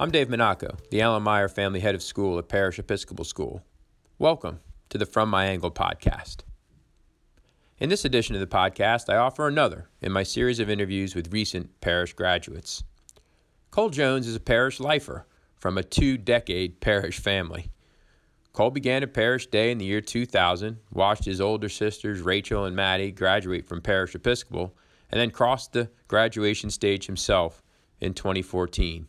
I'm 0.00 0.12
Dave 0.12 0.30
Monaco, 0.30 0.76
the 0.92 1.00
Allen 1.00 1.24
Meyer 1.24 1.48
Family 1.48 1.80
Head 1.80 1.96
of 1.96 2.04
School 2.04 2.38
at 2.38 2.46
Parish 2.46 2.78
Episcopal 2.78 3.24
School. 3.24 3.64
Welcome 4.16 4.60
to 4.90 4.96
the 4.96 5.04
From 5.04 5.28
My 5.28 5.46
Angle 5.46 5.72
podcast. 5.72 6.42
In 7.80 7.88
this 7.88 8.04
edition 8.04 8.36
of 8.36 8.40
the 8.40 8.46
podcast, 8.46 9.12
I 9.12 9.16
offer 9.16 9.48
another 9.48 9.88
in 10.00 10.12
my 10.12 10.22
series 10.22 10.60
of 10.60 10.70
interviews 10.70 11.16
with 11.16 11.32
recent 11.32 11.80
parish 11.80 12.12
graduates. 12.12 12.84
Cole 13.72 13.90
Jones 13.90 14.28
is 14.28 14.36
a 14.36 14.40
parish 14.40 14.78
lifer 14.78 15.26
from 15.56 15.76
a 15.76 15.82
two 15.82 16.16
decade 16.16 16.78
parish 16.78 17.18
family. 17.18 17.72
Cole 18.52 18.70
began 18.70 19.02
at 19.02 19.12
Parish 19.12 19.48
Day 19.48 19.72
in 19.72 19.78
the 19.78 19.84
year 19.84 20.00
2000, 20.00 20.76
watched 20.92 21.24
his 21.24 21.40
older 21.40 21.68
sisters, 21.68 22.20
Rachel 22.20 22.66
and 22.66 22.76
Maddie, 22.76 23.10
graduate 23.10 23.66
from 23.66 23.80
Parish 23.80 24.14
Episcopal, 24.14 24.76
and 25.10 25.20
then 25.20 25.32
crossed 25.32 25.72
the 25.72 25.90
graduation 26.06 26.70
stage 26.70 27.06
himself 27.06 27.64
in 28.00 28.14
2014. 28.14 29.08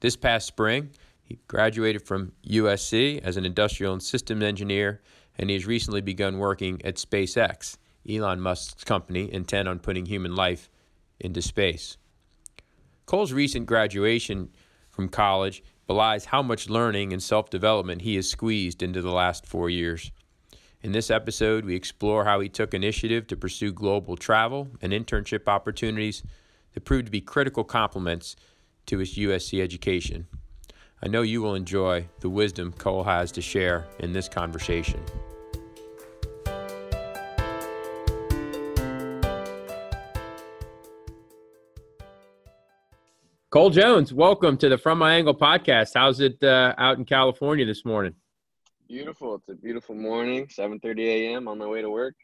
This 0.00 0.16
past 0.16 0.46
spring, 0.46 0.90
he 1.22 1.38
graduated 1.48 2.02
from 2.02 2.32
USC 2.48 3.20
as 3.22 3.36
an 3.36 3.44
industrial 3.44 3.92
and 3.92 4.02
systems 4.02 4.44
engineer, 4.44 5.00
and 5.38 5.50
he 5.50 5.56
has 5.56 5.66
recently 5.66 6.00
begun 6.00 6.38
working 6.38 6.80
at 6.84 6.96
SpaceX, 6.96 7.76
Elon 8.08 8.40
Musk's 8.40 8.84
company 8.84 9.32
intent 9.32 9.68
on 9.68 9.78
putting 9.78 10.06
human 10.06 10.34
life 10.34 10.70
into 11.18 11.42
space. 11.42 11.96
Cole's 13.06 13.32
recent 13.32 13.66
graduation 13.66 14.50
from 14.90 15.08
college 15.08 15.62
belies 15.86 16.26
how 16.26 16.42
much 16.42 16.68
learning 16.68 17.12
and 17.12 17.22
self 17.22 17.50
development 17.50 18.02
he 18.02 18.16
has 18.16 18.28
squeezed 18.28 18.82
into 18.82 19.00
the 19.00 19.12
last 19.12 19.46
four 19.46 19.70
years. 19.70 20.10
In 20.82 20.92
this 20.92 21.10
episode, 21.10 21.64
we 21.64 21.74
explore 21.74 22.24
how 22.24 22.40
he 22.40 22.48
took 22.48 22.74
initiative 22.74 23.26
to 23.28 23.36
pursue 23.36 23.72
global 23.72 24.16
travel 24.16 24.68
and 24.82 24.92
internship 24.92 25.48
opportunities 25.48 26.22
that 26.74 26.84
proved 26.84 27.06
to 27.06 27.10
be 27.10 27.20
critical 27.20 27.64
complements 27.64 28.36
to 28.86 28.98
his 28.98 29.16
USC 29.16 29.60
education. 29.60 30.26
I 31.02 31.08
know 31.08 31.22
you 31.22 31.42
will 31.42 31.54
enjoy 31.54 32.08
the 32.20 32.30
wisdom 32.30 32.72
Cole 32.72 33.04
has 33.04 33.30
to 33.32 33.42
share 33.42 33.86
in 33.98 34.12
this 34.12 34.28
conversation. 34.28 35.00
Cole 43.50 43.70
Jones, 43.70 44.12
welcome 44.12 44.56
to 44.58 44.68
the 44.68 44.76
From 44.76 44.98
My 44.98 45.14
Angle 45.14 45.34
podcast. 45.34 45.92
How's 45.94 46.20
it 46.20 46.42
uh, 46.42 46.74
out 46.76 46.98
in 46.98 47.04
California 47.04 47.64
this 47.64 47.84
morning? 47.84 48.14
Beautiful. 48.88 49.36
It's 49.36 49.48
a 49.48 49.54
beautiful 49.54 49.94
morning. 49.94 50.46
7:30 50.46 51.06
a.m. 51.06 51.48
on 51.48 51.58
my 51.58 51.66
way 51.66 51.80
to 51.80 51.88
work. 51.88 52.14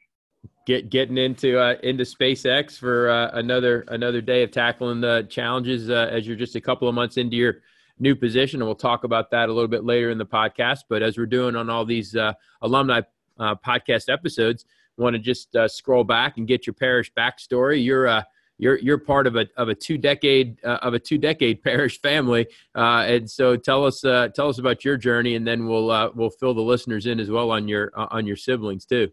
Get 0.65 0.91
getting 0.91 1.19
into 1.19 1.59
uh, 1.59 1.75
into 1.83 2.05
SpaceX 2.05 2.79
for 2.79 3.11
uh, 3.11 3.31
another 3.33 3.85
another 3.89 4.21
day 4.21 4.43
of 4.43 4.51
tackling 4.51 5.01
the 5.01 5.27
challenges 5.29 5.91
uh, 5.91 6.09
as 6.11 6.27
you're 6.27 6.37
just 6.37 6.55
a 6.55 6.61
couple 6.61 6.89
of 6.89 6.95
months 6.95 7.17
into 7.17 7.37
your 7.37 7.57
new 7.99 8.15
position, 8.15 8.61
and 8.61 8.69
we'll 8.69 8.75
talk 8.77 9.05
about 9.05 9.31
that 9.33 9.49
a 9.49 9.53
little 9.53 9.69
bit 9.69 9.85
later 9.85 10.11
in 10.11 10.19
the 10.19 10.27
podcast. 10.27 10.81
But 10.89 11.03
as 11.03 11.19
we're 11.19 11.27
doing 11.27 11.57
on 11.57 11.69
all 11.69 11.85
these 11.85 12.15
uh, 12.15 12.35
alumni 12.61 13.01
uh, 13.41 13.57
podcast 13.57 14.09
episodes, 14.09 14.65
want 14.97 15.15
to 15.15 15.19
just 15.19 15.57
scroll 15.67 16.05
back 16.05 16.37
and 16.39 16.47
get 16.47 16.67
your 16.67 16.75
parish 16.75 17.13
backstory. 17.13 17.85
You're 17.85 18.25
you're 18.63 18.79
you're 18.79 18.99
part 18.99 19.27
of 19.27 19.35
a 19.35 19.49
of 19.57 19.69
a 19.69 19.75
two 19.75 19.99
decade 19.99 20.65
uh, 20.65 20.79
of 20.83 20.95
a 20.95 20.99
two 20.99 21.19
decade 21.19 21.63
parish 21.65 22.01
family, 22.01 22.47
uh, 22.77 23.05
and 23.07 23.29
so 23.29 23.57
tell 23.57 23.85
us 23.85 24.05
uh, 24.05 24.29
tell 24.35 24.49
us 24.49 24.59
about 24.59 24.85
your 24.85 24.97
journey, 24.97 25.35
and 25.35 25.45
then 25.45 25.67
we'll 25.67 25.91
uh, 25.91 26.11
we'll 26.15 26.31
fill 26.31 26.55
the 26.55 26.63
listeners 26.63 27.07
in 27.07 27.19
as 27.19 27.29
well 27.29 27.51
on 27.51 27.67
your 27.67 27.91
uh, 27.97 28.07
on 28.13 28.25
your 28.25 28.37
siblings 28.37 28.85
too. 28.85 29.11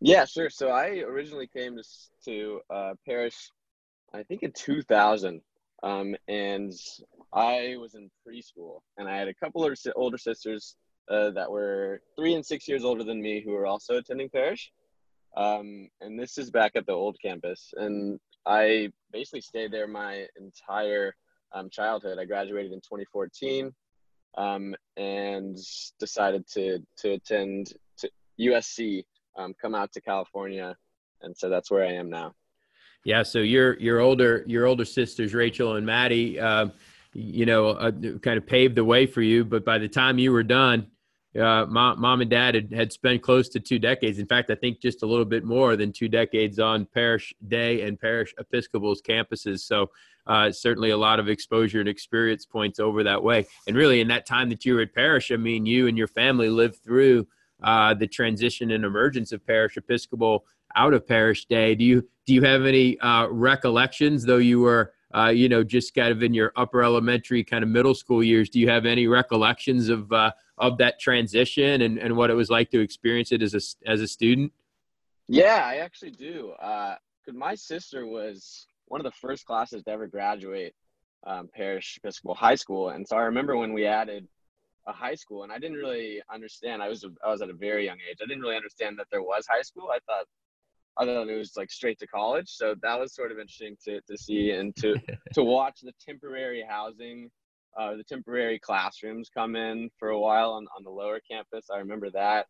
Yeah, 0.00 0.24
sure. 0.24 0.50
So 0.50 0.68
I 0.68 0.98
originally 1.00 1.48
came 1.48 1.76
to 1.76 1.82
to 2.24 2.60
uh, 2.70 2.94
parish, 3.06 3.50
I 4.14 4.22
think 4.22 4.42
in 4.42 4.52
2000, 4.52 5.40
um, 5.82 6.14
and 6.28 6.72
I 7.32 7.76
was 7.80 7.94
in 7.94 8.10
preschool, 8.26 8.80
and 8.96 9.08
I 9.08 9.16
had 9.16 9.28
a 9.28 9.34
couple 9.34 9.64
of 9.64 9.78
older 9.96 10.18
sisters 10.18 10.76
that 11.08 11.50
were 11.50 12.00
three 12.16 12.34
and 12.34 12.44
six 12.44 12.68
years 12.68 12.84
older 12.84 13.04
than 13.04 13.20
me 13.20 13.40
who 13.40 13.52
were 13.52 13.66
also 13.66 13.96
attending 13.96 14.28
parish. 14.28 14.70
Um, 15.36 15.88
and 16.00 16.18
this 16.18 16.38
is 16.38 16.50
back 16.50 16.72
at 16.74 16.86
the 16.86 16.92
old 16.92 17.16
campus. 17.22 17.72
And 17.76 18.18
I 18.46 18.90
basically 19.12 19.40
stayed 19.40 19.72
there 19.72 19.86
my 19.86 20.26
entire 20.36 21.14
um, 21.52 21.70
childhood. 21.70 22.18
I 22.18 22.24
graduated 22.24 22.72
in 22.72 22.80
2014 22.80 23.72
um, 24.36 24.74
and 24.96 25.56
decided 25.98 26.46
to, 26.54 26.80
to 26.98 27.12
attend 27.12 27.72
to 27.98 28.10
USC, 28.40 29.04
um, 29.38 29.54
come 29.60 29.74
out 29.74 29.92
to 29.92 30.00
California. 30.00 30.76
And 31.22 31.36
so 31.36 31.48
that's 31.48 31.70
where 31.70 31.84
I 31.84 31.92
am 31.92 32.10
now. 32.10 32.34
Yeah. 33.04 33.22
So 33.22 33.38
your, 33.38 33.78
your 33.78 34.00
older, 34.00 34.44
your 34.46 34.66
older 34.66 34.84
sisters, 34.84 35.32
Rachel 35.32 35.76
and 35.76 35.86
Maddie, 35.86 36.38
uh, 36.38 36.68
you 37.14 37.46
know, 37.46 37.68
uh, 37.68 37.92
kind 38.22 38.36
of 38.36 38.46
paved 38.46 38.74
the 38.74 38.84
way 38.84 39.06
for 39.06 39.22
you. 39.22 39.44
But 39.44 39.64
by 39.64 39.78
the 39.78 39.88
time 39.88 40.18
you 40.18 40.32
were 40.32 40.42
done, 40.42 40.88
uh, 41.38 41.66
mom, 41.66 42.00
mom 42.00 42.20
and 42.20 42.30
dad 42.30 42.54
had, 42.54 42.72
had 42.72 42.92
spent 42.92 43.22
close 43.22 43.48
to 43.50 43.60
two 43.60 43.78
decades. 43.78 44.18
In 44.18 44.26
fact, 44.26 44.50
I 44.50 44.54
think 44.54 44.80
just 44.80 45.02
a 45.02 45.06
little 45.06 45.24
bit 45.24 45.44
more 45.44 45.76
than 45.76 45.92
two 45.92 46.08
decades 46.08 46.58
on 46.58 46.86
Parish 46.86 47.32
Day 47.46 47.82
and 47.82 47.98
Parish 47.98 48.34
Episcopal's 48.38 49.00
campuses. 49.02 49.60
So, 49.60 49.90
uh, 50.26 50.52
certainly 50.52 50.90
a 50.90 50.96
lot 50.96 51.18
of 51.18 51.28
exposure 51.28 51.80
and 51.80 51.88
experience 51.88 52.44
points 52.44 52.78
over 52.78 53.02
that 53.04 53.22
way. 53.22 53.46
And 53.66 53.76
really, 53.76 54.00
in 54.00 54.08
that 54.08 54.26
time 54.26 54.50
that 54.50 54.64
you 54.64 54.74
were 54.74 54.82
at 54.82 54.94
Parish, 54.94 55.30
I 55.30 55.36
mean, 55.36 55.64
you 55.64 55.86
and 55.86 55.96
your 55.96 56.06
family 56.06 56.50
lived 56.50 56.76
through 56.84 57.26
uh, 57.62 57.94
the 57.94 58.06
transition 58.06 58.70
and 58.70 58.84
emergence 58.84 59.32
of 59.32 59.46
Parish 59.46 59.76
Episcopal 59.76 60.44
out 60.76 60.94
of 60.94 61.06
Parish 61.06 61.46
Day. 61.46 61.74
Do 61.74 61.84
you 61.84 62.08
do 62.26 62.34
you 62.34 62.42
have 62.42 62.64
any 62.64 62.98
uh, 63.00 63.28
recollections, 63.28 64.24
though 64.24 64.36
you 64.36 64.60
were 64.60 64.92
uh, 65.14 65.28
you 65.28 65.48
know, 65.48 65.64
just 65.64 65.94
kind 65.94 66.12
of 66.12 66.22
in 66.22 66.34
your 66.34 66.52
upper 66.56 66.82
elementary, 66.82 67.42
kind 67.42 67.64
of 67.64 67.70
middle 67.70 67.94
school 67.94 68.22
years, 68.22 68.50
do 68.50 68.60
you 68.60 68.68
have 68.68 68.84
any 68.84 69.06
recollections 69.06 69.88
of 69.88 70.12
uh, 70.12 70.30
of 70.58 70.76
that 70.78 71.00
transition 71.00 71.82
and, 71.82 71.98
and 71.98 72.14
what 72.14 72.30
it 72.30 72.34
was 72.34 72.50
like 72.50 72.70
to 72.70 72.80
experience 72.80 73.32
it 73.32 73.42
as 73.42 73.54
a 73.54 73.90
as 73.90 74.00
a 74.00 74.06
student? 74.06 74.52
Yeah, 75.26 75.62
I 75.64 75.76
actually 75.76 76.10
do. 76.10 76.50
Uh, 76.60 76.96
cause 77.24 77.34
my 77.34 77.54
sister 77.54 78.06
was 78.06 78.66
one 78.86 79.00
of 79.00 79.04
the 79.04 79.18
first 79.18 79.46
classes 79.46 79.82
to 79.84 79.90
ever 79.90 80.06
graduate 80.06 80.74
um, 81.26 81.48
Parish 81.54 81.98
Episcopal 82.02 82.34
High 82.34 82.54
School, 82.54 82.90
and 82.90 83.06
so 83.08 83.16
I 83.16 83.22
remember 83.22 83.56
when 83.56 83.72
we 83.72 83.86
added 83.86 84.28
a 84.88 84.92
high 84.92 85.14
school, 85.14 85.44
and 85.44 85.52
I 85.52 85.58
didn't 85.58 85.76
really 85.76 86.20
understand. 86.32 86.82
I 86.82 86.88
was 86.88 87.04
I 87.24 87.30
was 87.30 87.42
at 87.42 87.50
a 87.50 87.54
very 87.54 87.84
young 87.84 87.98
age. 88.10 88.18
I 88.22 88.26
didn't 88.26 88.42
really 88.42 88.56
understand 88.56 88.98
that 88.98 89.06
there 89.12 89.22
was 89.22 89.46
high 89.48 89.62
school. 89.62 89.90
I 89.92 89.98
thought 90.06 90.26
I 90.98 91.04
thought 91.04 91.28
it 91.28 91.38
was 91.38 91.56
like 91.56 91.70
straight 91.70 91.98
to 92.00 92.06
college. 92.08 92.48
So 92.48 92.74
that 92.82 92.98
was 92.98 93.14
sort 93.14 93.30
of 93.30 93.38
interesting 93.38 93.76
to, 93.84 94.00
to 94.00 94.18
see 94.18 94.50
and 94.50 94.74
to, 94.76 94.96
to 95.34 95.44
watch 95.44 95.80
the 95.82 95.92
temporary 96.04 96.64
housing, 96.68 97.30
uh, 97.78 97.94
the 97.94 98.02
temporary 98.02 98.58
classrooms 98.58 99.30
come 99.32 99.54
in 99.54 99.90
for 99.98 100.08
a 100.08 100.18
while 100.18 100.50
on, 100.52 100.66
on 100.76 100.82
the 100.82 100.90
lower 100.90 101.20
campus. 101.30 101.66
I 101.72 101.78
remember 101.78 102.10
that. 102.10 102.46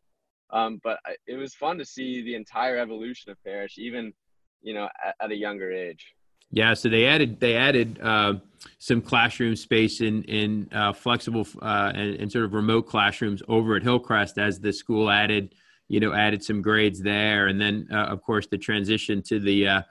Um, 0.50 0.81
but 0.82 0.99
I, 1.05 1.16
it 1.26 1.37
was 1.37 1.55
fun 1.55 1.76
to 1.76 1.84
see 1.84 2.22
the 2.22 2.34
entire 2.34 2.78
evolution 2.78 3.31
of 3.31 3.37
Parish, 3.44 3.76
even, 3.76 4.15
you 4.62 4.72
know, 4.72 4.88
at, 5.05 5.15
at 5.20 5.31
a 5.31 5.37
younger 5.37 5.70
age. 5.70 6.15
Yeah, 6.51 6.75
so 6.75 6.89
they 6.89 7.07
added 7.07 7.41
they 7.41 7.57
added 7.57 7.99
uh, 8.01 8.35
some 8.79 9.03
classroom 9.03 9.55
space 9.57 10.01
in 10.01 10.23
in 10.25 10.69
uh, 10.73 10.93
flexible 10.93 11.47
uh, 11.61 11.93
and, 11.95 12.15
and, 12.17 12.33
sort 12.33 12.45
of 12.45 12.55
remote 12.55 12.83
classrooms 12.83 13.43
over 13.49 13.77
at 13.77 13.83
Hillcrest 13.83 14.39
as 14.39 14.59
the 14.59 14.73
school 14.73 15.11
added 15.11 15.55
you 15.89 16.01
know 16.01 16.13
added 16.13 16.43
some 16.43 16.63
grades 16.63 17.03
there, 17.03 17.49
and 17.49 17.61
then 17.61 17.89
uh, 17.93 18.07
of 18.07 18.23
course 18.23 18.47
the 18.47 18.57
transition 18.57 19.23
to 19.23 19.39
the 19.39 19.69
uh, 19.69 19.83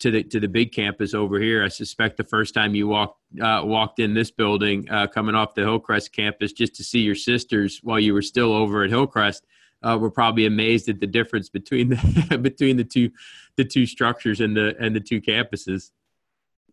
to 0.00 0.10
the 0.10 0.22
to 0.24 0.40
the 0.40 0.48
big 0.48 0.72
campus 0.72 1.14
over 1.14 1.40
here. 1.40 1.64
I 1.64 1.68
suspect 1.68 2.18
the 2.18 2.24
first 2.24 2.52
time 2.52 2.74
you 2.74 2.86
walked 2.86 3.18
uh, 3.40 3.62
walked 3.64 3.98
in 3.98 4.12
this 4.12 4.30
building, 4.30 4.84
coming 5.14 5.34
off 5.34 5.54
the 5.54 5.62
Hillcrest 5.62 6.12
campus, 6.12 6.52
just 6.52 6.74
to 6.74 6.84
see 6.84 7.00
your 7.00 7.14
sisters 7.14 7.80
while 7.82 8.00
you 8.00 8.12
were 8.12 8.22
still 8.22 8.52
over 8.52 8.84
at 8.84 8.90
Hillcrest, 8.90 9.46
uh, 9.84 9.98
were 9.98 10.10
probably 10.10 10.46
amazed 10.46 10.88
at 10.88 11.00
the 11.00 11.06
difference 11.06 11.48
between 11.48 11.90
the 11.90 12.38
between 12.42 12.76
the 12.76 12.84
two 12.84 13.10
the 13.56 13.64
two 13.64 13.86
structures 13.86 14.40
and 14.40 14.56
the 14.56 14.74
and 14.80 14.96
the 14.96 15.00
two 15.00 15.20
campuses. 15.20 15.90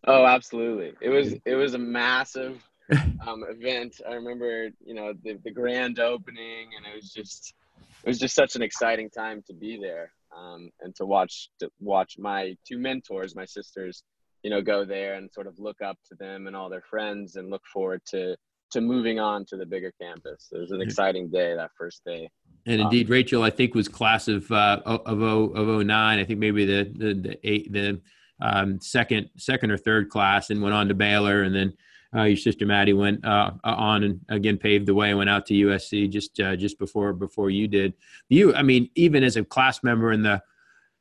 Oh, 0.04 0.24
absolutely! 0.24 0.94
It 1.00 1.10
was 1.10 1.34
it 1.44 1.54
was 1.54 1.74
a 1.74 1.78
massive 1.78 2.62
um, 3.26 3.44
event. 3.48 4.00
I 4.08 4.14
remember, 4.14 4.70
you 4.84 4.94
know, 4.94 5.12
the 5.22 5.38
the 5.44 5.50
grand 5.50 6.00
opening, 6.00 6.70
and 6.76 6.86
it 6.86 6.94
was 6.94 7.12
just 7.12 7.54
it 8.02 8.08
was 8.08 8.18
just 8.18 8.34
such 8.34 8.56
an 8.56 8.62
exciting 8.62 9.10
time 9.10 9.42
to 9.46 9.54
be 9.54 9.78
there 9.80 10.12
um, 10.36 10.70
and 10.80 10.94
to 10.96 11.06
watch 11.06 11.50
to 11.60 11.70
watch 11.80 12.16
my 12.18 12.56
two 12.66 12.78
mentors, 12.78 13.36
my 13.36 13.44
sisters, 13.44 14.02
you 14.42 14.50
know, 14.50 14.62
go 14.62 14.84
there 14.84 15.14
and 15.14 15.30
sort 15.32 15.46
of 15.46 15.58
look 15.58 15.82
up 15.82 15.98
to 16.08 16.14
them 16.16 16.46
and 16.46 16.56
all 16.56 16.68
their 16.68 16.82
friends 16.82 17.36
and 17.36 17.50
look 17.50 17.62
forward 17.72 18.00
to 18.06 18.36
to 18.72 18.80
moving 18.80 19.20
on 19.20 19.44
to 19.46 19.56
the 19.56 19.66
bigger 19.66 19.92
campus. 20.00 20.48
It 20.52 20.58
was 20.58 20.70
an 20.70 20.80
exciting 20.80 21.28
day 21.28 21.54
that 21.54 21.70
first 21.76 22.04
day. 22.04 22.30
And 22.66 22.80
indeed, 22.80 23.06
um, 23.06 23.12
Rachel, 23.12 23.42
I 23.42 23.50
think 23.50 23.74
was 23.74 23.88
class 23.88 24.28
of 24.28 24.50
uh, 24.50 24.80
of 24.84 25.22
of 25.22 25.86
09. 25.86 26.18
I 26.18 26.24
think 26.24 26.38
maybe 26.38 26.64
the 26.64 26.92
the 26.94 27.14
the, 27.14 27.38
eight, 27.42 27.72
the 27.72 28.00
um, 28.40 28.80
second 28.80 29.30
second 29.36 29.70
or 29.70 29.76
third 29.76 30.08
class, 30.10 30.50
and 30.50 30.62
went 30.62 30.74
on 30.74 30.88
to 30.88 30.94
Baylor, 30.94 31.42
and 31.42 31.54
then 31.54 31.72
uh, 32.14 32.24
your 32.24 32.36
sister 32.36 32.66
Maddie 32.66 32.92
went 32.92 33.24
uh, 33.24 33.52
on 33.64 34.04
and 34.04 34.20
again 34.28 34.58
paved 34.58 34.86
the 34.86 34.94
way 34.94 35.10
and 35.10 35.18
went 35.18 35.30
out 35.30 35.46
to 35.46 35.54
USC 35.54 36.10
just 36.10 36.38
uh, 36.40 36.56
just 36.56 36.78
before 36.78 37.12
before 37.12 37.50
you 37.50 37.66
did. 37.66 37.94
You, 38.28 38.54
I 38.54 38.62
mean, 38.62 38.90
even 38.94 39.24
as 39.24 39.36
a 39.36 39.44
class 39.44 39.82
member 39.82 40.12
in 40.12 40.22
the 40.22 40.42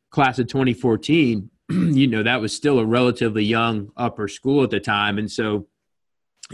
class 0.10 0.40
of 0.40 0.48
2014, 0.48 1.50
you 1.70 2.08
know 2.08 2.24
that 2.24 2.42
was 2.42 2.56
still 2.56 2.80
a 2.80 2.86
relatively 2.86 3.44
young 3.44 3.92
upper 3.98 4.28
school 4.28 4.64
at 4.64 4.70
the 4.70 4.80
time, 4.80 5.18
and 5.18 5.32
so 5.32 5.68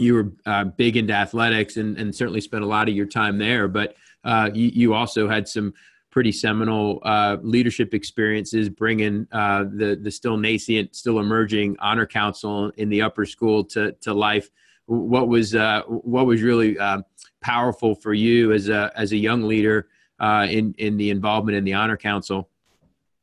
you 0.00 0.14
were 0.14 0.32
uh, 0.46 0.64
big 0.64 0.96
into 0.96 1.12
athletics 1.12 1.76
and, 1.76 1.96
and 1.98 2.14
certainly 2.14 2.40
spent 2.40 2.64
a 2.64 2.66
lot 2.66 2.88
of 2.88 2.94
your 2.94 3.06
time 3.06 3.38
there, 3.38 3.68
but 3.68 3.94
uh, 4.24 4.50
you, 4.52 4.70
you 4.72 4.94
also 4.94 5.28
had 5.28 5.48
some 5.48 5.72
pretty 6.10 6.32
seminal 6.32 7.00
uh, 7.04 7.36
leadership 7.42 7.94
experiences, 7.94 8.68
bringing 8.68 9.26
uh, 9.32 9.64
the 9.64 9.98
the 10.00 10.10
still 10.10 10.36
nascent, 10.36 10.94
still 10.94 11.18
emerging 11.18 11.76
honor 11.78 12.06
council 12.06 12.70
in 12.76 12.88
the 12.88 13.02
upper 13.02 13.24
school 13.24 13.64
to 13.64 13.92
to 14.00 14.12
life. 14.12 14.50
What 14.86 15.28
was 15.28 15.54
uh, 15.54 15.82
what 15.86 16.26
was 16.26 16.42
really 16.42 16.78
uh, 16.78 17.02
powerful 17.40 17.94
for 17.94 18.14
you 18.14 18.52
as 18.52 18.68
a 18.68 18.90
as 18.96 19.12
a 19.12 19.16
young 19.16 19.42
leader 19.42 19.88
in 20.20 20.74
in 20.78 20.96
the 20.96 21.10
involvement 21.10 21.56
in 21.56 21.64
the 21.64 21.74
honor 21.74 21.96
council? 21.96 22.48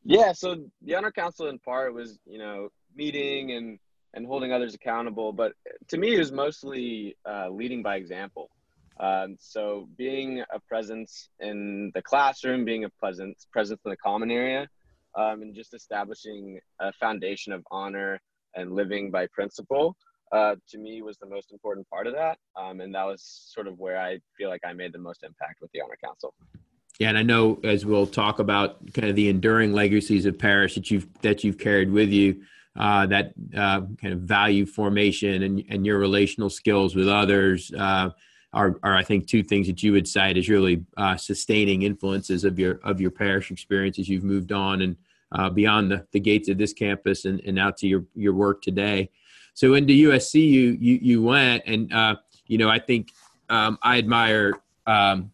Yeah, 0.03 0.31
so 0.33 0.65
the 0.83 0.95
honor 0.95 1.11
council 1.11 1.47
in 1.47 1.59
part 1.59 1.93
was 1.93 2.19
you 2.25 2.37
know 2.37 2.69
meeting 2.95 3.51
and 3.51 3.79
and 4.15 4.25
holding 4.25 4.51
others 4.51 4.73
accountable, 4.73 5.31
but 5.31 5.53
to 5.89 5.97
me 5.97 6.15
it 6.15 6.19
was 6.19 6.31
mostly 6.31 7.15
uh, 7.29 7.49
leading 7.49 7.83
by 7.83 7.97
example. 7.97 8.49
Um, 8.99 9.35
so 9.39 9.89
being 9.97 10.41
a 10.53 10.59
presence 10.59 11.29
in 11.41 11.91
the 11.93 12.01
classroom, 12.01 12.63
being 12.63 12.85
a 12.85 12.89
presence 12.89 13.45
presence 13.51 13.81
in 13.85 13.91
the 13.91 13.97
common 13.97 14.31
area, 14.31 14.67
um, 15.15 15.41
and 15.41 15.53
just 15.53 15.73
establishing 15.73 16.59
a 16.79 16.93
foundation 16.93 17.51
of 17.51 17.63
honor 17.71 18.21
and 18.55 18.73
living 18.73 19.11
by 19.11 19.27
principle, 19.27 19.97
uh, 20.31 20.55
to 20.69 20.77
me 20.77 21.01
was 21.01 21.17
the 21.17 21.27
most 21.27 21.51
important 21.51 21.87
part 21.89 22.07
of 22.07 22.13
that. 22.13 22.37
Um, 22.55 22.79
and 22.79 22.95
that 22.95 23.03
was 23.03 23.21
sort 23.53 23.67
of 23.67 23.77
where 23.79 23.99
I 23.99 24.19
feel 24.37 24.49
like 24.49 24.61
I 24.65 24.71
made 24.71 24.93
the 24.93 24.99
most 24.99 25.23
impact 25.23 25.61
with 25.61 25.71
the 25.73 25.81
Honor 25.81 25.97
Council. 26.01 26.33
Yeah, 26.99 27.09
and 27.09 27.17
I 27.17 27.23
know 27.23 27.59
as 27.65 27.85
we'll 27.85 28.07
talk 28.07 28.39
about 28.39 28.93
kind 28.93 29.09
of 29.09 29.17
the 29.17 29.27
enduring 29.27 29.73
legacies 29.73 30.25
of 30.25 30.39
Parish 30.39 30.75
that 30.75 30.89
you've 30.89 31.07
that 31.21 31.43
you've 31.43 31.57
carried 31.57 31.91
with 31.91 32.09
you, 32.09 32.41
uh, 32.77 33.05
that 33.07 33.33
uh, 33.55 33.81
kind 34.01 34.13
of 34.13 34.21
value 34.21 34.65
formation 34.65 35.43
and 35.43 35.63
and 35.69 35.85
your 35.85 35.97
relational 35.97 36.49
skills 36.49 36.95
with 36.95 37.07
others. 37.07 37.71
Uh, 37.73 38.09
are, 38.53 38.79
are 38.83 38.95
I 38.95 39.03
think 39.03 39.27
two 39.27 39.43
things 39.43 39.67
that 39.67 39.83
you 39.83 39.91
would 39.91 40.07
cite 40.07 40.37
as 40.37 40.47
really 40.47 40.85
uh, 40.95 41.17
sustaining 41.17 41.81
influences 41.81 42.45
of 42.45 42.57
your 42.57 42.79
of 42.83 43.01
your 43.01 43.11
Parish 43.11 43.51
experience 43.51 43.99
as 43.99 44.07
you've 44.07 44.23
moved 44.23 44.51
on 44.51 44.81
and 44.81 44.95
uh, 45.33 45.49
beyond 45.49 45.91
the, 45.91 46.07
the 46.11 46.19
gates 46.19 46.47
of 46.47 46.57
this 46.57 46.71
campus 46.71 47.25
and, 47.25 47.41
and 47.41 47.59
out 47.59 47.77
to 47.77 47.87
your 47.87 48.05
your 48.13 48.33
work 48.33 48.61
today. 48.61 49.09
So 49.53 49.73
into 49.73 49.93
USC 49.93 50.35
you 50.35 50.77
you, 50.79 50.99
you 51.01 51.23
went 51.23 51.63
and 51.65 51.91
uh, 51.93 52.15
you 52.47 52.57
know 52.57 52.69
I 52.69 52.79
think 52.79 53.11
um, 53.49 53.77
I 53.81 53.97
admire 53.97 54.53
um, 54.87 55.31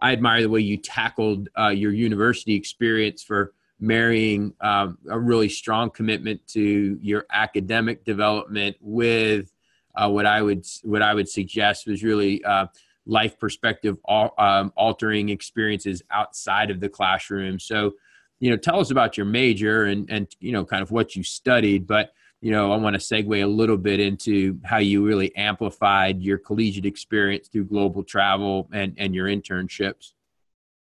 I 0.00 0.12
admire 0.12 0.42
the 0.42 0.50
way 0.50 0.60
you 0.60 0.76
tackled 0.76 1.48
your 1.56 1.92
university 1.92 2.54
experience 2.54 3.22
for 3.22 3.52
marrying 3.80 4.52
um, 4.60 4.98
a 5.08 5.18
really 5.18 5.48
strong 5.48 5.90
commitment 5.90 6.46
to 6.48 6.98
your 7.00 7.26
academic 7.32 8.04
development 8.04 8.76
with 8.80 9.52
uh, 9.94 10.08
what 10.08 10.26
I 10.26 10.42
would 10.42 10.66
what 10.82 11.02
I 11.02 11.14
would 11.14 11.28
suggest 11.28 11.86
was 11.86 12.02
really 12.02 12.42
uh, 12.44 12.66
life 13.06 13.38
perspective 13.38 13.96
um, 14.08 14.72
altering 14.76 15.28
experiences 15.28 16.02
outside 16.10 16.70
of 16.70 16.80
the 16.80 16.88
classroom. 16.88 17.58
So, 17.58 17.94
you 18.38 18.50
know, 18.50 18.56
tell 18.56 18.80
us 18.80 18.90
about 18.90 19.16
your 19.16 19.26
major 19.26 19.84
and 19.84 20.08
and 20.10 20.28
you 20.40 20.52
know 20.52 20.64
kind 20.64 20.82
of 20.82 20.90
what 20.90 21.16
you 21.16 21.22
studied, 21.22 21.86
but 21.86 22.12
you 22.40 22.52
know, 22.52 22.70
I 22.70 22.76
want 22.76 22.94
to 22.94 23.00
segue 23.00 23.42
a 23.42 23.46
little 23.48 23.76
bit 23.76 23.98
into 23.98 24.60
how 24.62 24.78
you 24.78 25.04
really 25.04 25.34
amplified 25.34 26.22
your 26.22 26.38
collegiate 26.38 26.86
experience 26.86 27.48
through 27.48 27.64
global 27.64 28.04
travel 28.04 28.68
and 28.72 28.94
and 28.98 29.14
your 29.14 29.26
internships. 29.26 30.12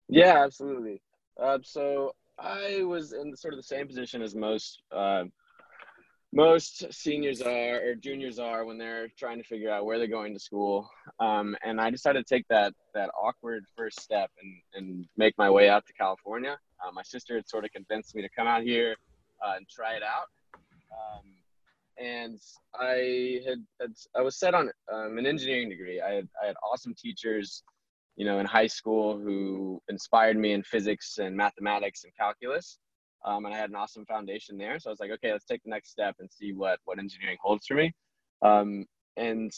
Yeah, 0.08 0.44
absolutely. 0.44 1.00
Uh, 1.40 1.58
so 1.62 2.14
I 2.38 2.82
was 2.82 3.12
in 3.12 3.34
sort 3.36 3.54
of 3.54 3.58
the 3.58 3.64
same 3.64 3.86
position 3.86 4.22
as 4.22 4.34
most 4.34 4.82
uh, 4.92 5.24
most 6.32 6.92
seniors 6.92 7.40
are 7.40 7.80
or 7.80 7.94
juniors 7.94 8.38
are 8.38 8.64
when 8.64 8.76
they're 8.76 9.08
trying 9.18 9.38
to 9.38 9.44
figure 9.44 9.70
out 9.70 9.86
where 9.86 9.96
they're 9.98 10.06
going 10.06 10.34
to 10.34 10.40
school. 10.40 10.88
Um, 11.18 11.56
and 11.64 11.80
I 11.80 11.88
decided 11.90 12.26
to 12.26 12.34
take 12.34 12.46
that 12.48 12.74
that 12.94 13.10
awkward 13.20 13.64
first 13.76 14.00
step 14.00 14.30
and 14.42 14.54
and 14.74 15.06
make 15.16 15.36
my 15.38 15.50
way 15.50 15.68
out 15.68 15.86
to 15.86 15.92
California. 15.94 16.58
Uh, 16.84 16.92
my 16.92 17.02
sister 17.02 17.36
had 17.36 17.48
sort 17.48 17.64
of 17.64 17.70
convinced 17.72 18.14
me 18.14 18.22
to 18.22 18.28
come 18.36 18.46
out 18.46 18.62
here 18.62 18.96
uh, 19.44 19.54
and 19.56 19.66
try 19.68 19.94
it 19.94 20.02
out. 20.02 20.26
Um, 20.92 21.24
and 21.98 22.38
I 22.78 23.40
had, 23.46 23.64
had, 23.80 23.92
I 24.14 24.20
was 24.20 24.36
set 24.36 24.54
on 24.54 24.70
um, 24.92 25.16
an 25.16 25.26
engineering 25.26 25.70
degree. 25.70 26.02
I 26.02 26.12
had 26.12 26.28
I 26.42 26.46
had 26.48 26.56
awesome 26.62 26.94
teachers, 26.94 27.62
you 28.16 28.24
know, 28.24 28.38
in 28.38 28.46
high 28.46 28.66
school 28.66 29.18
who 29.18 29.80
inspired 29.88 30.36
me 30.36 30.52
in 30.52 30.62
physics 30.62 31.18
and 31.18 31.36
mathematics 31.36 32.04
and 32.04 32.12
calculus 32.16 32.78
um, 33.26 33.44
and 33.44 33.54
I 33.54 33.58
had 33.58 33.70
an 33.70 33.76
awesome 33.76 34.06
foundation 34.06 34.56
there. 34.56 34.78
So 34.78 34.88
I 34.88 34.92
was 34.92 35.00
like, 35.00 35.10
okay, 35.10 35.32
let's 35.32 35.44
take 35.44 35.62
the 35.64 35.70
next 35.70 35.90
step 35.90 36.14
and 36.20 36.30
see 36.30 36.52
what 36.52 36.78
what 36.84 36.98
engineering 36.98 37.36
holds 37.42 37.66
for 37.66 37.74
me. 37.74 37.92
Um, 38.42 38.86
and 39.16 39.50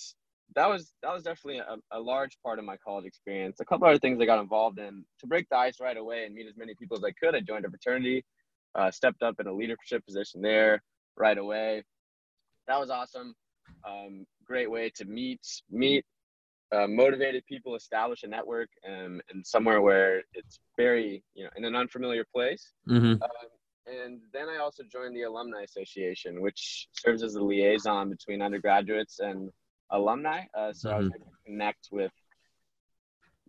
that 0.56 0.66
was 0.66 0.92
that 1.02 1.12
was 1.12 1.22
definitely 1.22 1.58
a, 1.58 1.76
a, 1.92 2.00
large 2.00 2.38
part 2.42 2.58
of 2.58 2.64
my 2.64 2.78
college 2.78 3.04
experience. 3.04 3.60
A 3.60 3.66
couple 3.66 3.86
other 3.86 3.98
things 3.98 4.18
I 4.20 4.24
got 4.24 4.40
involved 4.40 4.78
in 4.78 5.04
to 5.20 5.26
break 5.26 5.46
the 5.50 5.58
ice 5.58 5.80
right 5.80 5.96
away 5.96 6.24
and 6.24 6.34
meet 6.34 6.46
as 6.46 6.56
many 6.56 6.74
people 6.78 6.96
as 6.96 7.04
I 7.04 7.12
could. 7.22 7.34
I 7.34 7.40
joined 7.40 7.66
a 7.66 7.68
fraternity, 7.70 8.24
uh, 8.74 8.90
stepped 8.90 9.22
up 9.22 9.34
in 9.38 9.46
a 9.46 9.52
leadership 9.52 10.04
position 10.06 10.40
there 10.40 10.82
right 11.16 11.36
away. 11.36 11.82
That 12.66 12.80
was 12.80 12.88
awesome. 12.88 13.34
Um, 13.86 14.24
great 14.46 14.70
way 14.70 14.90
to 14.96 15.04
meet 15.04 15.40
meet 15.70 16.06
uh, 16.72 16.86
motivated 16.86 17.44
people 17.46 17.74
establish 17.74 18.22
a 18.22 18.26
network 18.26 18.68
and, 18.84 19.22
and 19.32 19.46
somewhere 19.46 19.80
where 19.80 20.22
it's 20.34 20.58
very 20.76 21.22
you 21.34 21.44
know 21.44 21.50
in 21.56 21.64
an 21.64 21.74
unfamiliar 21.74 22.24
place 22.34 22.72
mm-hmm. 22.88 23.12
um, 23.12 23.48
and 23.88 24.20
then 24.32 24.48
I 24.48 24.58
also 24.58 24.82
joined 24.82 25.16
the 25.16 25.22
Alumni 25.22 25.62
Association, 25.62 26.42
which 26.42 26.88
serves 26.92 27.22
as 27.22 27.36
a 27.36 27.42
liaison 27.42 28.10
between 28.10 28.42
undergraduates 28.42 29.18
and 29.20 29.50
alumni. 29.90 30.42
Uh, 30.56 30.72
so 30.72 30.88
mm-hmm. 30.88 30.94
I 30.94 30.98
was 30.98 31.06
mm-hmm. 31.06 31.16
able 31.16 31.26
to 31.26 31.36
connect 31.46 31.88
with 31.90 32.12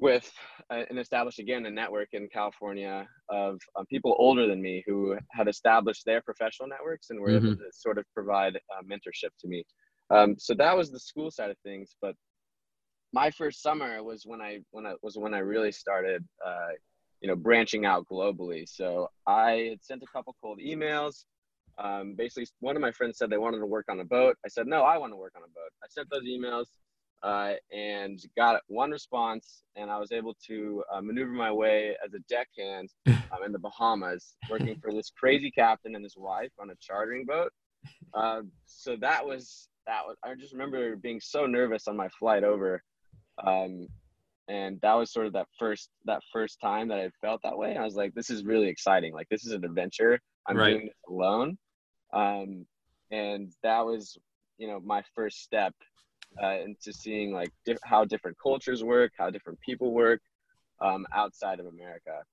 with 0.01 0.31
uh, 0.71 0.83
and 0.89 0.97
establish 0.97 1.39
again 1.39 1.65
a 1.65 1.69
network 1.69 2.07
in 2.13 2.29
California 2.31 3.05
of 3.27 3.59
um, 3.77 3.85
people 3.87 4.15
older 4.17 4.47
than 4.47 4.61
me 4.61 4.81
who 4.87 5.17
had 5.31 5.49
established 5.49 6.05
their 6.05 6.21
professional 6.21 6.69
networks 6.69 7.09
and 7.09 7.19
were 7.19 7.27
mm-hmm. 7.27 7.47
able 7.47 7.55
to 7.57 7.65
sort 7.73 7.97
of 7.97 8.05
provide 8.13 8.55
uh, 8.55 8.81
mentorship 8.89 9.31
to 9.41 9.47
me. 9.49 9.63
Um, 10.09 10.35
so 10.39 10.53
that 10.53 10.75
was 10.75 10.89
the 10.89 10.99
school 10.99 11.29
side 11.29 11.51
of 11.51 11.57
things, 11.65 11.95
but 12.01 12.15
my 13.13 13.31
first 13.31 13.61
summer 13.61 14.03
was 14.03 14.23
when 14.25 14.41
I 14.41 14.59
when 14.71 14.85
I 14.85 14.93
was 15.01 15.17
when 15.17 15.33
I 15.33 15.39
really 15.39 15.71
started 15.71 16.23
uh, 16.45 16.73
you 17.21 17.27
know, 17.27 17.35
branching 17.35 17.85
out 17.85 18.05
globally. 18.11 18.67
So 18.67 19.09
I 19.27 19.69
had 19.71 19.83
sent 19.83 20.03
a 20.03 20.07
couple 20.07 20.35
cold 20.41 20.59
emails. 20.59 21.25
Um, 21.77 22.13
basically, 22.15 22.47
one 22.59 22.75
of 22.75 22.81
my 22.81 22.91
friends 22.91 23.17
said 23.17 23.29
they 23.29 23.37
wanted 23.37 23.59
to 23.59 23.65
work 23.65 23.85
on 23.89 23.99
a 23.99 24.05
boat. 24.05 24.37
I 24.45 24.49
said, 24.49 24.67
no, 24.67 24.83
I 24.83 24.97
want 24.97 25.13
to 25.13 25.17
work 25.17 25.33
on 25.35 25.43
a 25.43 25.47
boat. 25.47 25.71
I 25.83 25.87
sent 25.89 26.09
those 26.09 26.23
emails 26.23 26.65
uh, 27.23 27.53
and 27.75 28.19
got 28.37 28.61
one 28.67 28.91
response, 28.91 29.63
and 29.75 29.89
I 29.89 29.97
was 29.97 30.11
able 30.11 30.35
to 30.47 30.83
uh, 30.93 31.01
maneuver 31.01 31.31
my 31.31 31.51
way 31.51 31.95
as 32.05 32.13
a 32.13 32.19
deckhand 32.29 32.89
um, 33.07 33.43
in 33.45 33.51
the 33.51 33.59
Bahamas, 33.59 34.35
working 34.49 34.77
for 34.81 34.91
this 34.91 35.11
crazy 35.17 35.51
captain 35.51 35.95
and 35.95 36.03
his 36.03 36.15
wife 36.17 36.51
on 36.59 36.69
a 36.69 36.75
chartering 36.81 37.25
boat. 37.25 37.51
Uh, 38.13 38.41
so 38.65 38.97
that 38.99 39.25
was 39.25 39.69
that 39.87 40.01
was. 40.05 40.17
I 40.23 40.35
just 40.35 40.51
remember 40.51 40.95
being 40.97 41.21
so 41.21 41.45
nervous 41.45 41.87
on 41.87 41.95
my 41.95 42.09
flight 42.09 42.43
over, 42.43 42.83
um, 43.45 43.87
and 44.47 44.81
that 44.81 44.95
was 44.95 45.11
sort 45.11 45.27
of 45.27 45.33
that 45.33 45.47
first 45.57 45.89
that 46.05 46.21
first 46.33 46.59
time 46.59 46.87
that 46.87 46.99
I 46.99 47.09
felt 47.21 47.41
that 47.43 47.57
way. 47.57 47.77
I 47.77 47.83
was 47.83 47.95
like, 47.95 48.13
this 48.15 48.29
is 48.29 48.43
really 48.43 48.67
exciting. 48.67 49.13
Like 49.13 49.29
this 49.29 49.45
is 49.45 49.53
an 49.53 49.63
adventure. 49.63 50.19
I'm 50.47 50.57
right. 50.57 50.71
doing 50.71 50.85
this 50.87 50.95
alone, 51.07 51.57
um, 52.13 52.65
and 53.11 53.51
that 53.63 53.85
was 53.85 54.17
you 54.57 54.67
know 54.67 54.79
my 54.79 55.03
first 55.15 55.43
step 55.43 55.73
uh, 56.41 56.57
into 56.65 56.91
seeing 56.91 57.31
like 57.31 57.51
diff- 57.65 57.77
how 57.83 58.05
different 58.05 58.37
cultures 58.41 58.83
work, 58.83 59.11
how 59.17 59.29
different 59.29 59.59
people 59.61 59.93
work 59.93 60.21
um, 60.81 61.05
outside 61.13 61.59
of 61.59 61.67
America. 61.67 62.23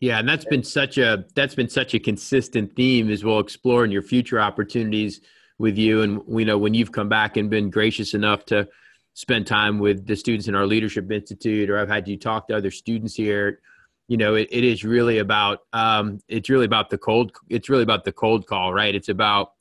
Yeah, 0.00 0.18
and 0.18 0.28
that's 0.28 0.44
been 0.44 0.64
such 0.64 0.98
a 0.98 1.24
that's 1.34 1.54
been 1.54 1.68
such 1.68 1.94
a 1.94 1.98
consistent 1.98 2.74
theme 2.74 3.10
as 3.10 3.24
we'll 3.24 3.38
explore 3.38 3.84
in 3.84 3.90
your 3.90 4.02
future 4.02 4.40
opportunities 4.40 5.20
with 5.58 5.78
you. 5.78 6.02
And 6.02 6.20
we 6.26 6.44
know 6.44 6.58
when 6.58 6.74
you've 6.74 6.92
come 6.92 7.08
back 7.08 7.36
and 7.36 7.48
been 7.48 7.70
gracious 7.70 8.12
enough 8.12 8.44
to 8.46 8.68
spend 9.14 9.46
time 9.46 9.78
with 9.78 10.06
the 10.06 10.16
students 10.16 10.48
in 10.48 10.54
our 10.54 10.66
leadership 10.66 11.10
institute 11.10 11.70
or 11.70 11.78
i've 11.78 11.88
had 11.88 12.06
you 12.06 12.16
talk 12.16 12.48
to 12.48 12.56
other 12.56 12.70
students 12.70 13.14
here. 13.14 13.60
You 14.06 14.18
know 14.18 14.34
it, 14.34 14.48
it 14.50 14.64
is 14.64 14.84
really 14.84 15.18
about 15.18 15.60
um, 15.72 16.20
it's 16.28 16.50
really 16.50 16.66
about 16.66 16.90
the 16.90 16.98
cold 16.98 17.32
it's 17.48 17.70
really 17.70 17.84
about 17.84 18.04
the 18.04 18.12
cold 18.12 18.46
call 18.46 18.74
right? 18.74 18.94
It's 18.94 19.08
about 19.08 19.52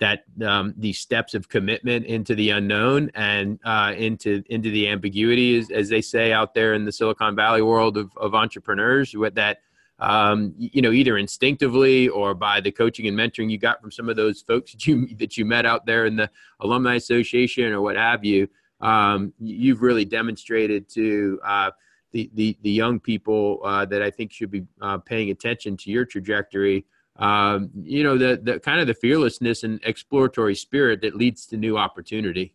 that 0.00 0.24
um, 0.44 0.74
these 0.76 0.98
steps 0.98 1.32
of 1.32 1.48
commitment 1.48 2.04
into 2.06 2.34
the 2.34 2.50
unknown 2.50 3.12
and 3.14 3.60
uh, 3.64 3.94
into 3.96 4.42
into 4.50 4.68
the 4.70 4.88
ambiguity 4.88 5.56
as, 5.56 5.70
as, 5.70 5.88
they 5.88 6.00
say 6.00 6.32
out 6.32 6.54
there 6.54 6.74
in 6.74 6.84
the 6.84 6.90
silicon 6.90 7.36
valley 7.36 7.62
world 7.62 7.96
of, 7.96 8.10
of 8.16 8.34
entrepreneurs 8.34 9.14
with 9.14 9.36
that 9.36 9.58
um, 10.00 10.52
you 10.56 10.82
know 10.82 10.90
either 10.90 11.16
instinctively 11.16 12.08
or 12.08 12.34
by 12.34 12.60
the 12.60 12.72
coaching 12.72 13.06
and 13.06 13.16
mentoring 13.16 13.48
you 13.48 13.58
got 13.58 13.80
from 13.80 13.92
some 13.92 14.08
of 14.08 14.16
those 14.16 14.42
folks 14.42 14.72
that 14.72 14.84
you 14.84 15.14
that 15.14 15.36
you 15.36 15.44
met 15.44 15.64
out 15.64 15.86
there 15.86 16.04
in 16.06 16.16
the 16.16 16.28
alumni 16.58 16.96
association 16.96 17.72
or 17.72 17.80
what 17.80 17.96
have 17.96 18.24
you 18.24 18.48
um, 18.82 19.32
you've 19.40 19.80
really 19.80 20.04
demonstrated 20.04 20.88
to 20.90 21.40
uh, 21.44 21.70
the, 22.10 22.30
the, 22.34 22.58
the 22.62 22.70
young 22.70 23.00
people 23.00 23.60
uh, 23.64 23.84
that 23.86 24.02
I 24.02 24.10
think 24.10 24.32
should 24.32 24.50
be 24.50 24.66
uh, 24.80 24.98
paying 24.98 25.30
attention 25.30 25.76
to 25.78 25.90
your 25.90 26.04
trajectory. 26.04 26.84
Um, 27.16 27.70
you 27.82 28.02
know 28.02 28.16
the 28.16 28.40
the 28.42 28.58
kind 28.58 28.80
of 28.80 28.86
the 28.86 28.94
fearlessness 28.94 29.64
and 29.64 29.78
exploratory 29.84 30.54
spirit 30.54 31.02
that 31.02 31.14
leads 31.14 31.46
to 31.48 31.58
new 31.58 31.76
opportunity. 31.76 32.54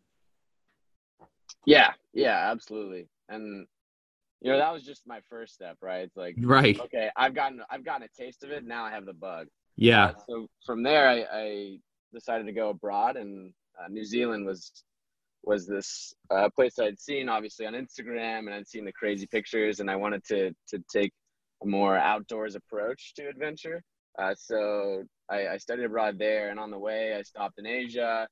Yeah, 1.65 1.93
yeah, 2.13 2.50
absolutely. 2.51 3.07
And 3.29 3.67
you 4.41 4.51
know, 4.51 4.57
that 4.57 4.72
was 4.72 4.84
just 4.84 5.05
my 5.05 5.22
first 5.29 5.53
step, 5.53 5.77
right? 5.81 6.00
It's 6.00 6.17
like 6.17 6.36
right. 6.39 6.79
Okay, 6.79 7.10
I've 7.15 7.36
gotten 7.36 7.62
I've 7.69 7.86
gotten 7.86 8.03
a 8.03 8.07
taste 8.07 8.43
of 8.43 8.51
it. 8.51 8.65
Now 8.65 8.84
I 8.84 8.91
have 8.91 9.05
the 9.05 9.13
bug. 9.13 9.48
Yeah. 9.75 10.05
Uh, 10.05 10.13
so 10.27 10.48
from 10.65 10.81
there, 10.84 11.07
I, 11.07 11.25
I, 11.31 11.77
decided 12.13 12.48
to 12.48 12.53
go 12.53 12.69
abroad, 12.69 13.17
and 13.17 13.53
uh, 13.79 13.88
New 13.89 14.05
Zealand 14.05 14.46
was 14.46 14.72
was 15.44 15.67
this 15.67 16.13
uh, 16.29 16.50
place 16.56 16.77
I'd 16.79 17.00
seen 17.00 17.29
obviously 17.29 17.65
on 17.65 17.74
Instagram, 17.74 18.39
and 18.39 18.53
I'd 18.53 18.67
seen 18.67 18.86
the 18.86 18.91
crazy 18.91 19.27
pictures, 19.27 19.79
and 19.79 19.89
I 19.89 19.96
wanted 19.96 20.24
to 20.25 20.51
to 20.70 20.84
take 20.91 21.13
a 21.63 21.65
more 21.65 21.98
outdoors 21.98 22.56
approach 22.56 23.13
to 23.15 23.27
adventure. 23.27 23.82
Uh, 24.20 24.34
so 24.36 25.03
I, 25.29 25.48
I, 25.48 25.58
studied 25.58 25.86
abroad 25.86 26.17
there, 26.17 26.50
and 26.50 26.60
on 26.60 26.72
the 26.72 26.79
way, 26.79 27.13
I 27.13 27.22
stopped 27.22 27.60
in 27.60 27.67
Asia, 27.67 28.27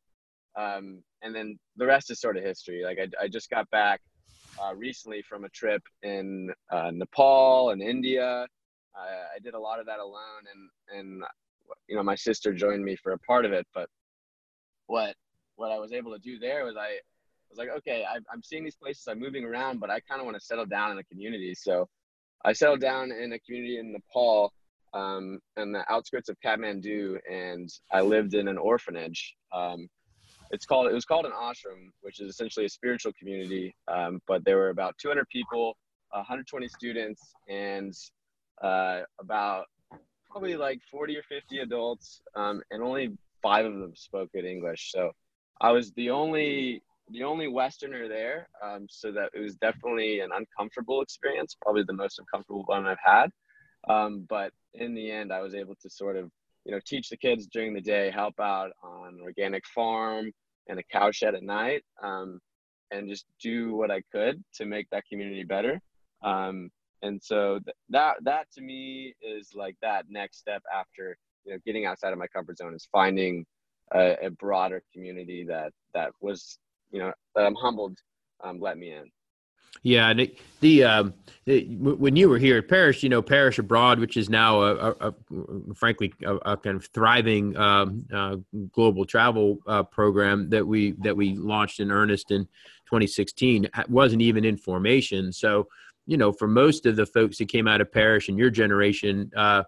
um, 0.57 1.03
and 1.21 1.35
then 1.35 1.59
the 1.75 1.85
rest 1.85 2.09
is 2.09 2.19
sort 2.19 2.37
of 2.37 2.43
history. 2.43 2.83
Like 2.83 2.97
I, 2.99 3.25
I 3.25 3.27
just 3.27 3.51
got 3.51 3.69
back 3.69 4.01
uh, 4.59 4.73
recently 4.75 5.21
from 5.21 5.43
a 5.43 5.49
trip 5.49 5.83
in 6.01 6.51
uh, 6.71 6.89
Nepal 6.91 7.69
and 7.69 7.81
India. 7.81 8.47
I 8.97 9.39
did 9.43 9.55
a 9.55 9.59
lot 9.59 9.81
of 9.81 9.85
that 9.87 9.99
alone, 9.99 10.43
and 10.53 10.97
and 10.97 11.23
you 11.89 11.95
know 11.95 12.03
my 12.03 12.15
sister 12.15 12.53
joined 12.53 12.83
me 12.83 12.95
for 12.95 13.11
a 13.11 13.19
part 13.19 13.43
of 13.43 13.51
it. 13.51 13.67
But 13.73 13.89
what 14.87 15.15
what 15.55 15.71
I 15.71 15.79
was 15.79 15.91
able 15.91 16.13
to 16.13 16.19
do 16.19 16.39
there 16.39 16.65
was 16.65 16.75
I 16.77 16.99
was 17.49 17.57
like, 17.57 17.69
okay, 17.77 18.03
I, 18.03 18.17
I'm 18.31 18.43
seeing 18.43 18.63
these 18.63 18.75
places, 18.75 19.07
I'm 19.07 19.19
moving 19.19 19.43
around, 19.43 19.79
but 19.79 19.89
I 19.89 19.99
kind 20.01 20.19
of 20.19 20.25
want 20.25 20.37
to 20.37 20.45
settle 20.45 20.65
down 20.65 20.91
in 20.91 20.97
a 20.97 21.03
community. 21.03 21.53
So 21.55 21.87
I 22.43 22.53
settled 22.53 22.81
down 22.81 23.11
in 23.11 23.33
a 23.33 23.39
community 23.39 23.79
in 23.79 23.91
Nepal 23.91 24.53
um, 24.93 25.39
in 25.57 25.71
the 25.71 25.83
outskirts 25.91 26.29
of 26.29 26.37
Kathmandu, 26.43 27.17
and 27.29 27.69
I 27.91 28.01
lived 28.01 28.33
in 28.33 28.47
an 28.47 28.57
orphanage. 28.57 29.35
Um, 29.53 29.87
it's 30.51 30.65
called 30.65 30.87
it 30.87 30.93
was 30.93 31.05
called 31.05 31.25
an 31.25 31.31
ashram, 31.31 31.89
which 32.01 32.21
is 32.21 32.29
essentially 32.29 32.65
a 32.65 32.69
spiritual 32.69 33.11
community. 33.19 33.75
Um, 33.87 34.21
but 34.27 34.45
there 34.45 34.57
were 34.57 34.69
about 34.69 34.95
200 35.01 35.27
people, 35.29 35.75
120 36.11 36.67
students, 36.69 37.21
and 37.49 37.93
uh, 38.61 39.01
about 39.19 39.65
probably 40.29 40.55
like 40.55 40.79
40 40.89 41.17
or 41.17 41.23
50 41.23 41.59
adults, 41.59 42.21
um, 42.35 42.61
and 42.71 42.81
only 42.81 43.17
five 43.41 43.65
of 43.65 43.73
them 43.79 43.95
spoke 43.95 44.31
good 44.31 44.45
English. 44.45 44.91
So 44.91 45.11
I 45.61 45.71
was 45.71 45.91
the 45.93 46.09
only 46.09 46.81
the 47.09 47.23
only 47.23 47.47
Westerner 47.47 48.07
there, 48.07 48.49
um, 48.63 48.87
so 48.89 49.11
that 49.11 49.29
it 49.33 49.39
was 49.39 49.55
definitely 49.55 50.21
an 50.21 50.31
uncomfortable 50.33 51.01
experience, 51.01 51.55
probably 51.61 51.83
the 51.83 51.93
most 51.93 52.17
uncomfortable 52.19 52.63
one 52.65 52.87
I've 52.87 52.97
had. 53.03 53.29
Um, 53.87 54.25
but 54.27 54.51
in 54.73 54.95
the 54.95 55.11
end, 55.11 55.31
I 55.31 55.41
was 55.41 55.53
able 55.53 55.75
to 55.81 55.89
sort 55.89 56.17
of 56.17 56.29
you 56.65 56.71
know 56.71 56.79
teach 56.85 57.09
the 57.09 57.17
kids 57.17 57.47
during 57.47 57.73
the 57.73 57.81
day, 57.81 58.11
help 58.11 58.39
out 58.39 58.71
on 58.83 59.19
organic 59.21 59.65
farm 59.67 60.31
and 60.67 60.79
a 60.79 60.83
cow 60.91 61.11
shed 61.11 61.35
at 61.35 61.43
night, 61.43 61.83
um, 62.03 62.39
and 62.91 63.07
just 63.07 63.25
do 63.41 63.75
what 63.75 63.91
I 63.91 64.01
could 64.11 64.43
to 64.55 64.65
make 64.65 64.89
that 64.91 65.03
community 65.09 65.43
better. 65.43 65.79
Um, 66.23 66.69
and 67.01 67.21
so 67.21 67.59
th- 67.63 67.75
that 67.89 68.15
that 68.23 68.47
to 68.53 68.61
me 68.61 69.13
is 69.21 69.51
like 69.53 69.75
that 69.81 70.05
next 70.09 70.39
step 70.39 70.63
after 70.73 71.17
you 71.45 71.53
know 71.53 71.59
getting 71.65 71.85
outside 71.85 72.13
of 72.13 72.19
my 72.19 72.27
comfort 72.27 72.57
zone 72.57 72.73
is 72.73 72.87
finding 72.91 73.45
a, 73.93 74.15
a 74.23 74.29
broader 74.29 74.81
community 74.93 75.43
that 75.45 75.71
that 75.93 76.11
was 76.21 76.57
you 76.91 76.99
know 76.99 77.13
that 77.35 77.45
I'm 77.45 77.55
humbled 77.55 77.97
um, 78.43 78.59
let 78.59 78.77
me 78.77 78.93
in. 78.93 79.11
Yeah, 79.83 80.09
and 80.09 80.21
it, 80.21 80.39
the, 80.61 80.83
um, 80.83 81.13
the, 81.45 81.65
when 81.75 82.15
you 82.15 82.29
were 82.29 82.37
here 82.37 82.57
at 82.57 82.69
Parish, 82.69 83.03
you 83.03 83.09
know, 83.09 83.21
Parish 83.21 83.59
Abroad, 83.59 83.99
which 83.99 84.17
is 84.17 84.29
now 84.29 84.61
a, 84.61 84.75
a, 84.75 84.95
a 85.01 85.13
frankly 85.75 86.13
a, 86.23 86.35
a, 86.37 86.57
kind 86.57 86.77
of 86.77 86.85
thriving 86.87 87.55
um, 87.57 88.05
uh, 88.11 88.37
global 88.71 89.05
travel 89.05 89.59
uh, 89.67 89.83
program 89.83 90.49
that 90.49 90.65
we 90.65 90.93
that 90.99 91.15
we 91.15 91.35
launched 91.35 91.79
in 91.79 91.91
earnest 91.91 92.31
in 92.31 92.45
2016, 92.85 93.69
wasn't 93.89 94.21
even 94.21 94.45
in 94.45 94.57
formation. 94.57 95.31
So, 95.31 95.67
you 96.07 96.17
know, 96.17 96.31
for 96.31 96.47
most 96.47 96.85
of 96.85 96.95
the 96.95 97.05
folks 97.05 97.37
that 97.39 97.49
came 97.49 97.67
out 97.67 97.81
of 97.81 97.91
Parish 97.91 98.29
and 98.29 98.37
your 98.37 98.49
generation, 98.49 99.29
uh, 99.35 99.63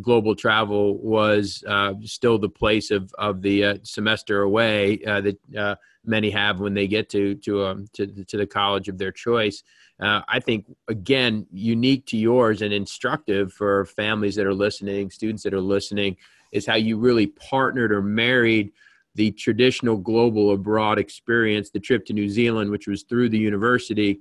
global 0.00 0.34
travel 0.34 0.98
was 0.98 1.64
uh, 1.66 1.94
still 2.02 2.38
the 2.38 2.48
place 2.48 2.90
of 2.90 3.12
of 3.18 3.42
the 3.42 3.64
uh, 3.64 3.78
semester 3.82 4.42
away 4.42 5.00
uh, 5.06 5.20
that 5.20 5.56
uh, 5.56 5.74
many 6.04 6.30
have 6.30 6.60
when 6.60 6.74
they 6.74 6.86
get 6.86 7.08
to 7.10 7.34
to 7.36 7.64
um, 7.64 7.86
to, 7.92 8.06
to 8.24 8.36
the 8.36 8.46
college 8.46 8.88
of 8.88 8.98
their 8.98 9.12
choice. 9.12 9.62
Uh, 10.00 10.22
I 10.28 10.40
think 10.40 10.66
again 10.88 11.46
unique 11.52 12.06
to 12.06 12.16
yours 12.16 12.62
and 12.62 12.72
instructive 12.72 13.52
for 13.52 13.84
families 13.86 14.36
that 14.36 14.46
are 14.46 14.54
listening, 14.54 15.10
students 15.10 15.42
that 15.42 15.54
are 15.54 15.60
listening, 15.60 16.16
is 16.52 16.66
how 16.66 16.76
you 16.76 16.96
really 16.98 17.26
partnered 17.26 17.92
or 17.92 18.02
married 18.02 18.72
the 19.14 19.32
traditional 19.32 19.96
global 19.96 20.52
abroad 20.52 20.98
experience, 20.98 21.70
the 21.70 21.80
trip 21.80 22.04
to 22.06 22.12
New 22.12 22.28
Zealand, 22.28 22.70
which 22.70 22.86
was 22.86 23.02
through 23.02 23.28
the 23.30 23.38
university, 23.38 24.20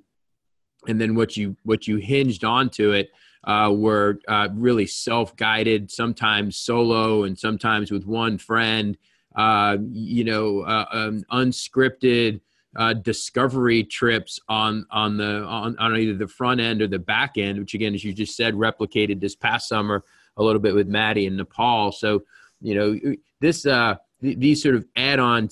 and 0.87 0.99
then 0.99 1.13
what 1.13 1.37
you 1.37 1.55
what 1.63 1.87
you 1.87 1.97
hinged 1.97 2.43
onto 2.43 2.91
it 2.91 3.11
uh, 3.43 3.71
were 3.73 4.19
uh, 4.27 4.49
really 4.53 4.85
self-guided, 4.85 5.91
sometimes 5.91 6.57
solo, 6.57 7.23
and 7.23 7.37
sometimes 7.37 7.91
with 7.91 8.05
one 8.05 8.37
friend. 8.37 8.97
Uh, 9.35 9.77
you 9.91 10.23
know, 10.23 10.61
uh, 10.61 10.85
um, 10.91 11.23
unscripted 11.31 12.41
uh, 12.75 12.93
discovery 12.93 13.83
trips 13.83 14.39
on 14.49 14.85
on 14.89 15.17
the 15.17 15.43
on, 15.43 15.77
on 15.77 15.95
either 15.95 16.15
the 16.15 16.27
front 16.27 16.59
end 16.59 16.81
or 16.81 16.87
the 16.87 16.97
back 16.97 17.37
end, 17.37 17.59
which 17.59 17.75
again, 17.75 17.93
as 17.93 18.03
you 18.03 18.13
just 18.13 18.35
said, 18.35 18.55
replicated 18.55 19.19
this 19.19 19.35
past 19.35 19.67
summer 19.67 20.03
a 20.37 20.43
little 20.43 20.61
bit 20.61 20.73
with 20.73 20.87
Maddie 20.87 21.27
in 21.27 21.37
Nepal. 21.37 21.91
So, 21.91 22.23
you 22.61 22.75
know, 22.75 23.15
this 23.41 23.65
uh, 23.65 23.95
th- 24.21 24.37
these 24.37 24.63
sort 24.63 24.75
of 24.75 24.85
add-on 24.95 25.49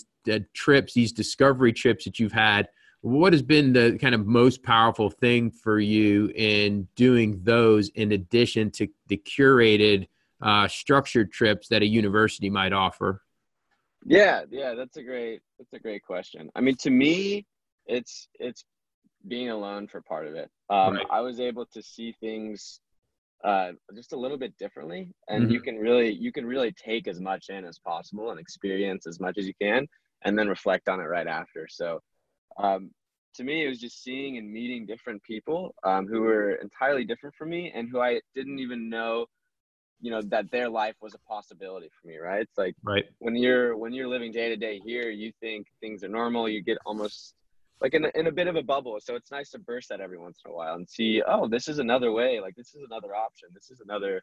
trips, 0.54 0.94
these 0.94 1.12
discovery 1.12 1.74
trips 1.74 2.06
that 2.06 2.20
you've 2.20 2.32
had 2.32 2.68
what 3.06 3.34
has 3.34 3.44
been 3.44 3.72
the 3.72 4.00
kind 4.02 4.16
of 4.16 4.26
most 4.26 4.64
powerful 4.64 5.12
thing 5.12 5.52
for 5.52 5.80
you 5.80 6.32
in 6.34 6.88
doing 6.96 7.40
those 7.44 7.90
in 7.90 8.14
addition 8.14 8.72
to 8.72 8.88
the 9.10 9.18
curated 9.18 10.08
uh, 10.42 10.68
structured 10.68 11.32
trips 11.32 11.68
that 11.68 11.84
a 11.84 11.86
university 11.86 12.50
might 12.50 12.74
offer 12.74 13.22
yeah 14.06 14.42
yeah 14.50 14.74
that's 14.74 14.98
a 14.98 15.04
great 15.04 15.42
that's 15.60 15.72
a 15.74 15.80
great 15.80 16.04
question 16.04 16.50
i 16.56 16.62
mean 16.62 16.76
to 16.76 16.90
me 16.90 17.46
it's 17.86 18.28
it's 18.40 18.66
being 19.28 19.52
alone 19.52 19.88
for 19.88 20.02
part 20.02 20.26
of 20.26 20.34
it 20.34 20.50
um, 20.72 20.96
right. 20.96 21.06
i 21.12 21.22
was 21.22 21.40
able 21.40 21.66
to 21.68 21.84
see 21.84 22.12
things 22.20 22.80
uh, 23.44 23.72
just 23.94 24.14
a 24.14 24.18
little 24.18 24.38
bit 24.38 24.58
differently 24.58 25.08
and 25.30 25.44
mm-hmm. 25.44 25.54
you 25.54 25.62
can 25.62 25.78
really 25.78 26.12
you 26.12 26.32
can 26.32 26.46
really 26.46 26.72
take 26.72 27.08
as 27.08 27.22
much 27.22 27.50
in 27.50 27.66
as 27.66 27.78
possible 27.78 28.32
and 28.32 28.40
experience 28.40 29.06
as 29.06 29.20
much 29.20 29.38
as 29.38 29.46
you 29.46 29.54
can 29.62 29.88
and 30.24 30.38
then 30.38 30.48
reflect 30.48 30.90
on 30.90 31.00
it 31.00 31.04
right 31.04 31.28
after 31.28 31.68
so 31.70 32.00
um, 32.58 32.92
to 33.36 33.44
me, 33.44 33.66
it 33.66 33.68
was 33.68 33.80
just 33.80 34.04
seeing 34.04 34.38
and 34.38 34.52
meeting 34.52 34.86
different 34.86 35.22
people 35.24 35.76
um, 35.84 36.08
who 36.08 36.22
were 36.22 36.54
entirely 36.56 37.04
different 37.04 37.36
from 37.36 37.50
me 37.50 37.72
and 37.76 37.90
who 37.90 38.00
I 38.00 38.22
didn't 38.34 38.60
even 38.60 38.90
know, 38.90 39.26
you 40.00 40.12
know, 40.12 40.22
that 40.24 40.50
their 40.52 40.70
life 40.70 40.96
was 41.02 41.14
a 41.14 41.20
possibility 41.30 41.90
for 41.90 42.08
me. 42.08 42.18
Right? 42.18 42.42
It's 42.42 42.58
like 42.58 42.76
right 42.84 43.06
when 43.20 43.36
you're 43.36 43.78
when 43.78 43.94
you're 43.94 44.08
living 44.08 44.32
day 44.32 44.50
to 44.50 44.56
day 44.56 44.80
here, 44.86 45.10
you 45.10 45.32
think 45.42 45.68
things 45.82 46.04
are 46.04 46.10
normal. 46.10 46.48
You 46.48 46.64
get 46.64 46.78
almost 46.86 47.34
like 47.82 47.94
in 47.94 48.06
a, 48.06 48.12
in 48.16 48.28
a 48.28 48.32
bit 48.32 48.48
of 48.48 48.56
a 48.56 48.64
bubble. 48.64 48.98
So 49.02 49.16
it's 49.16 49.32
nice 49.32 49.50
to 49.52 49.60
burst 49.60 49.90
that 49.90 50.02
every 50.02 50.18
once 50.18 50.40
in 50.46 50.52
a 50.52 50.56
while 50.56 50.76
and 50.76 50.88
see, 50.88 51.22
oh, 51.28 51.48
this 51.48 51.68
is 51.68 51.80
another 51.80 52.12
way. 52.12 52.40
Like 52.40 52.56
this 52.56 52.74
is 52.74 52.84
another 52.90 53.14
option. 53.16 53.50
This 53.54 53.70
is 53.70 53.82
another, 53.82 54.22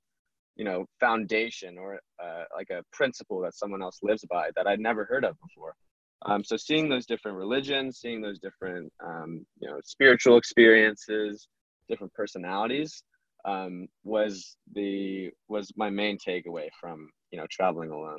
you 0.56 0.64
know, 0.64 0.86
foundation 1.00 1.76
or 1.76 2.00
uh, 2.22 2.44
like 2.56 2.70
a 2.70 2.82
principle 2.92 3.40
that 3.42 3.54
someone 3.54 3.82
else 3.82 3.98
lives 4.02 4.24
by 4.30 4.50
that 4.56 4.66
I'd 4.66 4.80
never 4.80 5.04
heard 5.04 5.24
of 5.24 5.36
before. 5.40 5.74
Um, 6.26 6.44
so 6.44 6.56
seeing 6.56 6.88
those 6.88 7.06
different 7.06 7.36
religions, 7.36 7.98
seeing 8.00 8.20
those 8.20 8.38
different 8.38 8.92
um, 9.04 9.44
you 9.60 9.68
know 9.68 9.80
spiritual 9.84 10.36
experiences, 10.36 11.48
different 11.88 12.12
personalities 12.14 13.02
um, 13.44 13.88
was 14.04 14.56
the 14.74 15.30
was 15.48 15.72
my 15.76 15.90
main 15.90 16.18
takeaway 16.18 16.68
from 16.80 17.08
you 17.30 17.38
know 17.38 17.46
traveling 17.50 17.90
alone. 17.90 18.18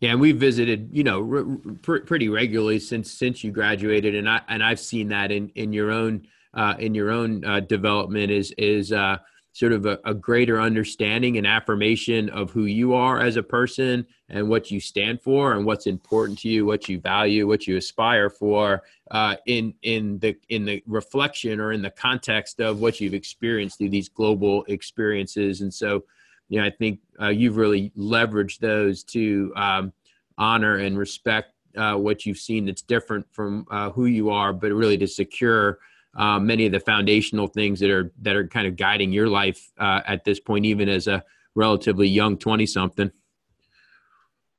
Yeah, 0.00 0.10
and 0.10 0.20
we 0.20 0.32
visited, 0.32 0.88
you 0.92 1.04
know, 1.04 1.60
pretty 1.82 2.28
regularly 2.28 2.80
since 2.80 3.12
since 3.12 3.44
you 3.44 3.52
graduated, 3.52 4.14
and 4.14 4.28
I 4.28 4.40
and 4.48 4.62
I've 4.62 4.80
seen 4.80 5.08
that 5.08 5.30
in 5.30 5.50
in 5.50 5.72
your 5.72 5.90
own 5.92 6.26
uh, 6.52 6.74
in 6.78 6.94
your 6.94 7.10
own 7.10 7.44
uh, 7.44 7.60
development 7.60 8.30
is 8.30 8.52
is 8.58 8.92
uh, 8.92 9.18
sort 9.54 9.72
of 9.72 9.86
a, 9.86 10.00
a, 10.04 10.12
greater 10.12 10.60
understanding 10.60 11.38
and 11.38 11.46
affirmation 11.46 12.28
of 12.30 12.50
who 12.50 12.64
you 12.64 12.92
are 12.92 13.20
as 13.20 13.36
a 13.36 13.42
person 13.42 14.04
and 14.28 14.48
what 14.48 14.68
you 14.68 14.80
stand 14.80 15.22
for 15.22 15.52
and 15.52 15.64
what's 15.64 15.86
important 15.86 16.36
to 16.36 16.48
you, 16.48 16.66
what 16.66 16.88
you 16.88 16.98
value, 16.98 17.46
what 17.46 17.64
you 17.68 17.76
aspire 17.76 18.28
for 18.28 18.82
uh, 19.12 19.36
in 19.46 19.72
in 19.82 20.18
the 20.18 20.36
in 20.48 20.64
the 20.64 20.82
reflection 20.86 21.60
or 21.60 21.70
in 21.70 21.82
the 21.82 21.90
context 21.90 22.60
of 22.60 22.80
what 22.80 23.00
you've 23.00 23.14
experienced 23.14 23.78
through 23.78 23.90
these 23.90 24.08
global 24.08 24.64
experiences. 24.64 25.60
And 25.60 25.72
so, 25.72 26.02
you 26.48 26.60
know, 26.60 26.66
I 26.66 26.70
think 26.70 26.98
uh, 27.22 27.28
you've 27.28 27.56
really 27.56 27.92
leveraged 27.96 28.58
those 28.58 29.04
to 29.04 29.52
um, 29.54 29.92
honor 30.36 30.78
and 30.78 30.98
respect 30.98 31.52
uh, 31.76 31.94
what 31.94 32.26
you've 32.26 32.38
seen 32.38 32.66
that's 32.66 32.82
different 32.82 33.24
from 33.30 33.66
uh, 33.70 33.90
who 33.90 34.06
you 34.06 34.30
are, 34.30 34.52
but 34.52 34.72
really 34.72 34.98
to 34.98 35.06
secure 35.06 35.78
uh, 36.16 36.38
many 36.38 36.66
of 36.66 36.72
the 36.72 36.80
foundational 36.80 37.46
things 37.46 37.80
that 37.80 37.90
are 37.90 38.12
that 38.22 38.36
are 38.36 38.46
kind 38.46 38.66
of 38.66 38.76
guiding 38.76 39.12
your 39.12 39.28
life 39.28 39.72
uh, 39.78 40.00
at 40.06 40.24
this 40.24 40.40
point, 40.40 40.64
even 40.64 40.88
as 40.88 41.06
a 41.06 41.24
relatively 41.54 42.08
young 42.08 42.36
twenty 42.36 42.66
something. 42.66 43.10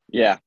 Yeah, 0.08 0.38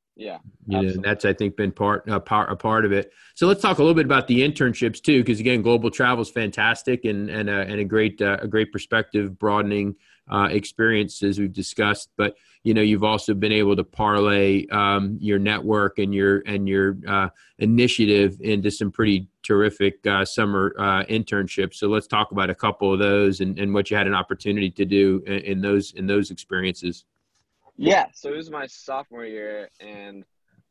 Yeah, 0.67 0.81
you 0.81 0.97
know, 0.97 1.03
that's 1.03 1.25
I 1.25 1.33
think 1.33 1.57
been 1.57 1.71
part 1.71 2.09
uh, 2.09 2.19
part 2.19 2.51
a 2.51 2.57
part 2.57 2.85
of 2.85 2.91
it. 2.91 3.13
So 3.37 3.47
let's 3.47 3.63
talk 3.63 3.79
a 3.79 3.83
little 3.83 3.95
bit 3.95 4.05
about 4.05 4.27
the 4.27 4.41
internships 4.41 5.01
too, 5.01 5.21
because 5.21 5.39
again, 5.39 5.63
global 5.63 5.93
travel 5.93 6.23
is 6.23 6.29
fantastic 6.29 7.05
and 7.05 7.31
and 7.31 7.49
a, 7.49 7.61
and 7.61 7.79
a 7.79 7.85
great 7.85 8.21
uh, 8.21 8.39
a 8.43 8.49
great 8.49 8.73
perspective 8.73 9.39
broadening 9.39 9.95
uh, 10.29 10.49
experience 10.51 11.23
as 11.23 11.39
we've 11.39 11.53
discussed. 11.53 12.11
But 12.17 12.37
you 12.69 12.75
know, 12.75 12.83
you've 12.83 13.03
also 13.03 13.33
been 13.33 13.51
able 13.51 13.75
to 13.75 13.83
parlay 13.83 14.67
um, 14.67 15.17
your 15.23 15.39
network 15.39 15.99
and 15.99 16.15
your 16.15 16.43
and 16.45 16.69
your 16.69 16.99
uh, 17.09 17.31
initiative 17.61 18.37
into 18.43 18.71
some 18.71 18.93
pretty 18.93 19.27
terrific 19.43 20.07
uh, 20.07 20.23
summer 20.23 20.75
uh, 20.79 21.03
internships. 21.05 21.77
So 21.77 21.89
let's 21.89 22.07
talk 22.07 22.31
about 22.31 22.51
a 22.51 22.55
couple 22.55 22.93
of 22.93 22.99
those 22.99 23.41
and, 23.41 23.59
and 23.59 23.73
what 23.73 23.91
you 23.91 23.97
had 23.97 24.07
an 24.07 24.13
opportunity 24.13 24.71
to 24.73 24.85
do 24.85 25.23
in, 25.27 25.39
in 25.39 25.61
those 25.63 25.93
in 25.93 26.07
those 26.07 26.31
experiences. 26.31 27.07
Yeah, 27.79 28.05
so 28.13 28.35
it 28.35 28.37
was 28.37 28.51
my 28.51 28.67
sophomore 28.67 29.25
year, 29.25 29.71
and 29.81 30.23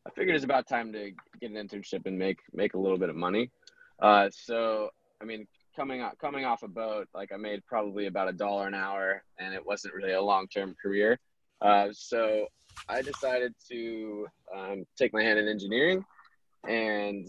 I 0.05 0.11
figured 0.11 0.35
it's 0.35 0.45
about 0.45 0.67
time 0.67 0.93
to 0.93 1.09
get 1.41 1.49
an 1.49 1.55
internship 1.55 2.05
and 2.05 2.15
make 2.15 2.41
make 2.53 2.75
a 2.75 2.77
little 2.77 2.99
bit 2.99 3.09
of 3.09 3.15
money. 3.15 3.49
Uh, 3.99 4.29
so 4.31 4.91
I 5.19 5.25
mean, 5.25 5.47
coming 5.75 6.07
coming 6.21 6.45
off 6.45 6.61
a 6.61 6.67
boat, 6.67 7.07
like 7.15 7.31
I 7.31 7.37
made 7.37 7.65
probably 7.65 8.05
about 8.05 8.29
a 8.29 8.33
dollar 8.33 8.67
an 8.67 8.75
hour, 8.75 9.23
and 9.39 9.51
it 9.55 9.65
wasn't 9.65 9.95
really 9.95 10.13
a 10.13 10.21
long 10.21 10.47
term 10.47 10.75
career. 10.79 11.19
Uh, 11.61 11.87
so 11.91 12.47
I 12.87 13.01
decided 13.01 13.53
to 13.69 14.27
um, 14.55 14.85
take 14.97 15.13
my 15.13 15.23
hand 15.23 15.39
in 15.39 15.47
engineering, 15.47 16.05
and 16.67 17.27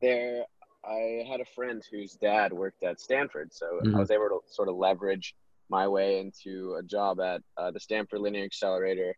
there 0.00 0.44
I 0.84 1.24
had 1.28 1.40
a 1.40 1.44
friend 1.44 1.82
whose 1.90 2.14
dad 2.14 2.52
worked 2.52 2.82
at 2.82 3.00
Stanford, 3.00 3.52
so 3.52 3.66
mm-hmm. 3.66 3.96
I 3.96 3.98
was 3.98 4.10
able 4.10 4.28
to 4.28 4.40
sort 4.46 4.68
of 4.68 4.76
leverage 4.76 5.34
my 5.68 5.86
way 5.86 6.20
into 6.20 6.76
a 6.78 6.82
job 6.82 7.20
at 7.20 7.42
uh, 7.56 7.70
the 7.70 7.80
Stanford 7.80 8.20
Linear 8.20 8.44
Accelerator 8.44 9.14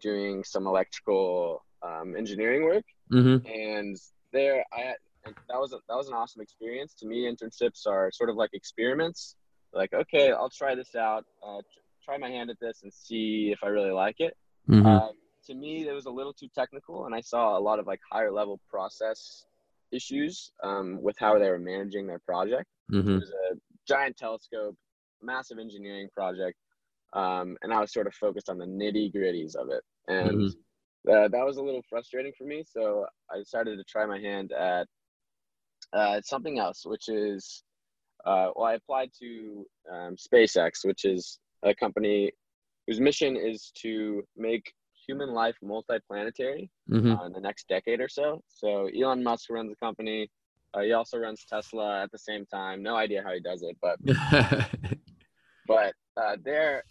doing 0.00 0.44
some 0.44 0.66
electrical 0.66 1.64
um, 1.82 2.14
engineering 2.16 2.64
work. 2.64 2.84
Mm-hmm. 3.12 3.46
And 3.46 3.96
there, 4.32 4.64
I 4.72 4.94
and 5.24 5.34
that 5.48 5.58
was 5.58 5.72
a, 5.72 5.78
that 5.88 5.96
was 5.96 6.08
an 6.08 6.14
awesome 6.14 6.42
experience. 6.42 6.94
To 6.94 7.06
me, 7.06 7.30
internships 7.30 7.86
are 7.86 8.10
sort 8.12 8.28
of 8.28 8.36
like 8.36 8.50
experiments. 8.52 9.36
Like, 9.72 9.92
okay, 9.92 10.30
I'll 10.30 10.50
try 10.50 10.74
this 10.74 10.94
out, 10.94 11.24
uh, 11.46 11.62
try 12.04 12.18
my 12.18 12.28
hand 12.28 12.50
at 12.50 12.60
this, 12.60 12.80
and 12.82 12.92
see 12.92 13.50
if 13.52 13.60
I 13.62 13.68
really 13.68 13.90
like 13.90 14.16
it. 14.18 14.36
Mm-hmm. 14.68 14.86
Uh, 14.86 15.08
to 15.46 15.54
me, 15.54 15.86
it 15.86 15.92
was 15.92 16.06
a 16.06 16.10
little 16.10 16.32
too 16.32 16.48
technical, 16.54 17.06
and 17.06 17.14
I 17.14 17.20
saw 17.20 17.58
a 17.58 17.60
lot 17.60 17.78
of 17.78 17.86
like 17.86 18.00
higher 18.10 18.32
level 18.32 18.60
process 18.68 19.44
issues 19.92 20.50
um, 20.62 21.00
with 21.00 21.16
how 21.18 21.38
they 21.38 21.48
were 21.48 21.58
managing 21.58 22.06
their 22.06 22.20
project. 22.20 22.66
Mm-hmm. 22.92 23.10
It 23.10 23.14
was 23.14 23.30
a 23.30 23.56
giant 23.86 24.16
telescope 24.16 24.76
massive 25.22 25.58
engineering 25.58 26.08
project, 26.14 26.56
um, 27.12 27.56
and 27.62 27.72
I 27.72 27.80
was 27.80 27.92
sort 27.92 28.06
of 28.06 28.14
focused 28.14 28.48
on 28.48 28.58
the 28.58 28.66
nitty 28.66 29.14
gritties 29.14 29.54
of 29.54 29.68
it, 29.70 29.82
and 30.08 30.38
mm-hmm. 30.38 31.10
uh, 31.10 31.28
that 31.28 31.44
was 31.44 31.56
a 31.56 31.62
little 31.62 31.82
frustrating 31.88 32.32
for 32.36 32.44
me. 32.44 32.64
So 32.66 33.06
I 33.32 33.38
decided 33.38 33.78
to 33.78 33.84
try 33.84 34.06
my 34.06 34.18
hand 34.18 34.52
at 34.52 34.86
uh, 35.92 36.20
something 36.22 36.58
else, 36.58 36.84
which 36.84 37.08
is 37.08 37.62
uh, 38.24 38.48
well, 38.56 38.66
I 38.66 38.74
applied 38.74 39.10
to 39.20 39.66
um, 39.92 40.16
SpaceX, 40.16 40.84
which 40.84 41.04
is 41.04 41.38
a 41.64 41.74
company 41.74 42.32
whose 42.86 43.00
mission 43.00 43.36
is 43.36 43.72
to 43.82 44.22
make 44.36 44.72
human 45.06 45.32
life 45.32 45.56
multiplanetary 45.62 46.68
mm-hmm. 46.90 47.12
uh, 47.12 47.26
in 47.26 47.32
the 47.32 47.40
next 47.40 47.68
decade 47.68 48.00
or 48.00 48.08
so. 48.08 48.42
So 48.48 48.88
Elon 48.88 49.22
Musk 49.22 49.50
runs 49.50 49.70
the 49.70 49.76
company. 49.76 50.30
Uh, 50.72 50.80
he 50.80 50.92
also 50.92 51.18
runs 51.18 51.44
Tesla 51.48 52.02
at 52.02 52.10
the 52.10 52.18
same 52.18 52.46
time. 52.46 52.82
No 52.82 52.96
idea 52.96 53.22
how 53.24 53.32
he 53.32 53.40
does 53.40 53.62
it, 53.62 53.76
but 53.80 53.98
but 55.66 55.94
uh, 56.16 56.36
there 56.42 56.84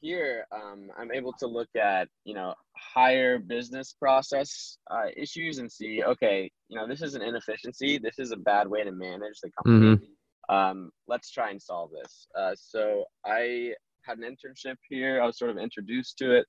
here 0.00 0.46
um, 0.52 0.90
i'm 0.98 1.12
able 1.12 1.32
to 1.32 1.46
look 1.46 1.68
at 1.74 2.08
you 2.24 2.34
know 2.34 2.54
higher 2.76 3.38
business 3.38 3.94
process 3.98 4.78
uh, 4.90 5.06
issues 5.16 5.58
and 5.58 5.70
see 5.70 6.02
okay 6.04 6.50
you 6.68 6.76
know 6.78 6.86
this 6.86 7.02
is 7.02 7.14
an 7.14 7.22
inefficiency 7.22 7.98
this 7.98 8.18
is 8.18 8.30
a 8.30 8.36
bad 8.36 8.68
way 8.68 8.84
to 8.84 8.92
manage 8.92 9.40
the 9.42 9.50
company 9.62 9.96
mm-hmm. 9.96 10.54
um, 10.54 10.90
let's 11.06 11.30
try 11.30 11.50
and 11.50 11.60
solve 11.60 11.90
this 11.90 12.26
uh, 12.38 12.54
so 12.54 13.04
i 13.24 13.72
had 14.06 14.18
an 14.18 14.24
internship 14.24 14.76
here 14.88 15.20
i 15.22 15.26
was 15.26 15.38
sort 15.38 15.50
of 15.50 15.58
introduced 15.58 16.18
to 16.18 16.36
it 16.36 16.46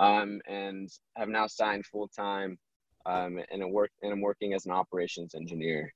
um, 0.00 0.40
and 0.46 0.88
have 1.16 1.28
now 1.28 1.46
signed 1.46 1.84
full-time 1.86 2.56
um, 3.06 3.40
and, 3.50 3.62
I'm 3.62 3.72
work, 3.72 3.90
and 4.02 4.12
i'm 4.12 4.20
working 4.20 4.54
as 4.54 4.66
an 4.66 4.72
operations 4.72 5.34
engineer 5.34 5.92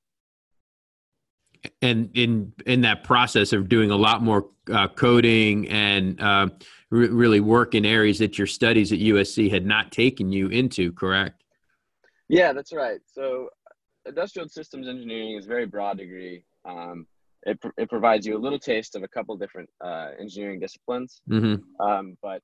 and 1.81 2.11
in 2.15 2.53
in 2.67 2.81
that 2.83 3.05
process 3.05 3.53
of 3.53 3.69
doing 3.69 3.91
a 3.91 3.97
lot 3.97 4.23
more 4.23 4.49
uh, 4.73 4.89
coding 4.89 5.69
and 5.69 6.21
uh, 6.21 6.49
re- 6.91 7.09
really 7.09 7.41
work 7.41 7.75
in 7.75 7.85
areas 7.85 8.19
that 8.19 8.39
your 8.39 8.47
studies 8.47 8.93
at 8.93 8.99
USC 8.99 9.51
had 9.51 9.67
not 9.67 9.93
taken 9.93 10.33
you 10.33 10.49
into, 10.49 10.93
correct? 10.93 11.43
Yeah, 12.29 12.53
that's 12.53 12.73
right. 12.73 13.01
So, 13.07 13.49
industrial 14.07 14.49
systems 14.49 14.89
engineering 14.89 15.37
is 15.37 15.47
a 15.47 15.49
very 15.49 15.67
broad 15.67 15.99
degree. 15.99 16.45
Um, 16.65 17.07
it, 17.45 17.59
it 17.77 17.89
provides 17.89 18.27
you 18.27 18.37
a 18.37 18.39
little 18.39 18.59
taste 18.59 18.95
of 18.95 19.03
a 19.03 19.09
couple 19.09 19.37
different 19.37 19.69
uh, 19.85 20.11
engineering 20.21 20.61
disciplines, 20.61 21.21
mm-hmm. 21.29 21.63
um, 21.85 22.17
but 22.23 22.41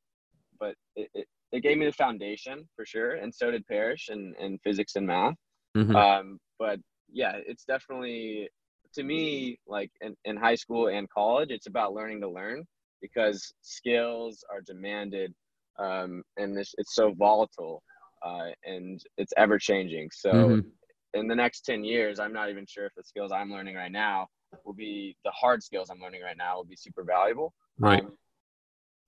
but 0.58 0.74
it, 0.96 1.08
it, 1.14 1.26
it, 1.52 1.62
gave 1.62 1.78
me 1.78 1.86
the 1.86 1.92
foundation 1.92 2.68
for 2.74 2.84
sure, 2.84 3.14
and 3.14 3.32
so 3.32 3.50
did 3.50 3.66
Parish 3.66 4.08
and, 4.08 4.34
and 4.36 4.58
physics 4.62 4.96
and 4.96 5.06
math. 5.06 5.34
Mm-hmm. 5.76 5.94
Um, 5.94 6.38
but 6.58 6.80
yeah, 7.10 7.34
it's 7.46 7.64
definitely 7.64 8.48
to 8.94 9.02
me, 9.02 9.58
like 9.66 9.90
in, 10.00 10.16
in 10.24 10.36
high 10.36 10.54
school 10.54 10.88
and 10.88 11.08
college, 11.10 11.50
it's 11.50 11.66
about 11.66 11.92
learning 11.92 12.20
to 12.22 12.28
learn 12.28 12.64
because 13.00 13.52
skills 13.62 14.44
are 14.50 14.60
demanded 14.60 15.32
um, 15.78 16.22
and 16.36 16.56
this, 16.56 16.74
it's 16.78 16.94
so 16.94 17.12
volatile 17.16 17.82
uh, 18.24 18.48
and 18.64 19.00
it's 19.16 19.32
ever 19.36 19.58
changing. 19.58 20.08
So 20.12 20.32
mm-hmm. 20.32 20.68
in 21.14 21.28
the 21.28 21.34
next 21.34 21.60
10 21.62 21.84
years, 21.84 22.18
I'm 22.18 22.32
not 22.32 22.50
even 22.50 22.66
sure 22.66 22.86
if 22.86 22.92
the 22.96 23.04
skills 23.04 23.30
I'm 23.32 23.52
learning 23.52 23.76
right 23.76 23.92
now 23.92 24.26
will 24.64 24.74
be 24.74 25.16
the 25.24 25.30
hard 25.30 25.62
skills 25.62 25.90
I'm 25.90 26.00
learning 26.00 26.22
right 26.22 26.36
now 26.36 26.56
will 26.56 26.64
be 26.64 26.76
super 26.76 27.04
valuable. 27.04 27.54
Right. 27.78 28.04
Um, 28.04 28.12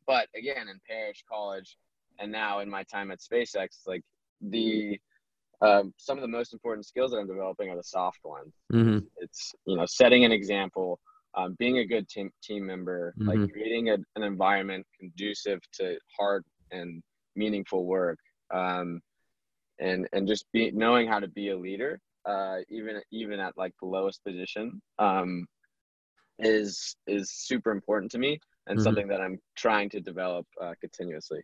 but 0.07 0.29
again, 0.37 0.68
in 0.68 0.81
parish 0.88 1.24
College 1.31 1.76
and 2.18 2.33
now 2.33 2.61
in 2.61 2.68
my 2.68 2.83
time 2.85 3.11
at 3.11 3.20
SpaceX, 3.20 3.68
like 3.87 4.03
the 4.40 4.98
um, 5.62 5.92
some 5.98 6.16
of 6.16 6.22
the 6.22 6.29
most 6.29 6.53
important 6.53 6.87
skills 6.87 7.11
that 7.11 7.18
I'm 7.18 7.26
developing 7.26 7.68
are 7.68 7.76
the 7.76 7.83
soft 7.83 8.20
ones. 8.24 8.55
Mm-hmm. 8.72 8.98
It's 9.18 9.55
you 9.66 9.76
know 9.76 9.87
setting 9.87 10.24
an 10.24 10.33
example, 10.33 10.98
um, 11.35 11.55
being 11.59 11.79
a 11.79 11.87
good 11.87 12.09
team 12.09 12.31
team 12.42 12.66
member, 12.66 13.14
mm-hmm. 13.18 13.29
like 13.29 13.53
creating 13.53 13.90
a, 13.90 13.98
an 14.16 14.22
environment 14.22 14.87
conducive 14.98 15.61
to 15.74 15.98
hard 16.18 16.44
and 16.70 17.03
meaningful 17.37 17.85
work, 17.85 18.18
um, 18.53 19.00
and 19.79 20.09
and 20.12 20.26
just 20.26 20.50
be 20.53 20.70
knowing 20.70 21.07
how 21.07 21.20
to 21.20 21.29
be 21.29 21.50
a 21.50 21.57
leader, 21.57 22.00
uh, 22.26 22.59
even 22.68 23.00
even 23.11 23.40
at 23.40 23.56
like 23.56 23.72
the 23.80 23.88
lowest 23.88 24.22
position, 24.24 24.80
um, 24.98 25.46
is 26.38 26.96
is 27.06 27.30
super 27.33 27.70
important 27.70 28.11
to 28.12 28.18
me 28.18 28.40
and 28.66 28.78
mm-hmm. 28.78 28.85
something 28.85 29.09
that 29.09 29.20
I'm 29.20 29.38
trying 29.56 29.90
to 29.90 30.00
develop 30.00 30.46
uh, 30.61 30.74
continuously. 30.80 31.40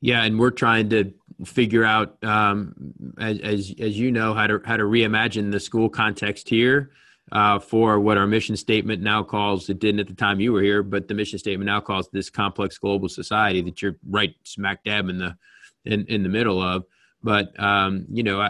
Yeah, 0.00 0.24
and 0.24 0.38
we're 0.38 0.50
trying 0.50 0.88
to 0.90 1.12
figure 1.44 1.84
out, 1.84 2.22
um, 2.24 2.74
as, 3.18 3.38
as, 3.40 3.74
as 3.78 3.98
you 3.98 4.10
know, 4.10 4.34
how 4.34 4.46
to 4.46 4.60
how 4.64 4.76
to 4.76 4.84
reimagine 4.84 5.52
the 5.52 5.60
school 5.60 5.88
context 5.88 6.48
here 6.48 6.90
uh, 7.32 7.58
for 7.58 8.00
what 8.00 8.18
our 8.18 8.26
mission 8.26 8.56
statement 8.56 9.02
now 9.02 9.22
calls. 9.22 9.68
It 9.68 9.78
didn't 9.78 10.00
at 10.00 10.08
the 10.08 10.14
time 10.14 10.40
you 10.40 10.52
were 10.52 10.62
here, 10.62 10.82
but 10.82 11.06
the 11.06 11.14
mission 11.14 11.38
statement 11.38 11.66
now 11.66 11.80
calls 11.80 12.08
this 12.12 12.30
complex 12.30 12.78
global 12.78 13.08
society 13.08 13.60
that 13.62 13.80
you're 13.80 13.96
right 14.08 14.34
smack 14.44 14.82
dab 14.84 15.08
in 15.08 15.18
the 15.18 15.36
in, 15.84 16.04
in 16.06 16.22
the 16.22 16.28
middle 16.28 16.60
of. 16.60 16.84
But 17.22 17.58
um, 17.62 18.06
you 18.10 18.22
know, 18.22 18.48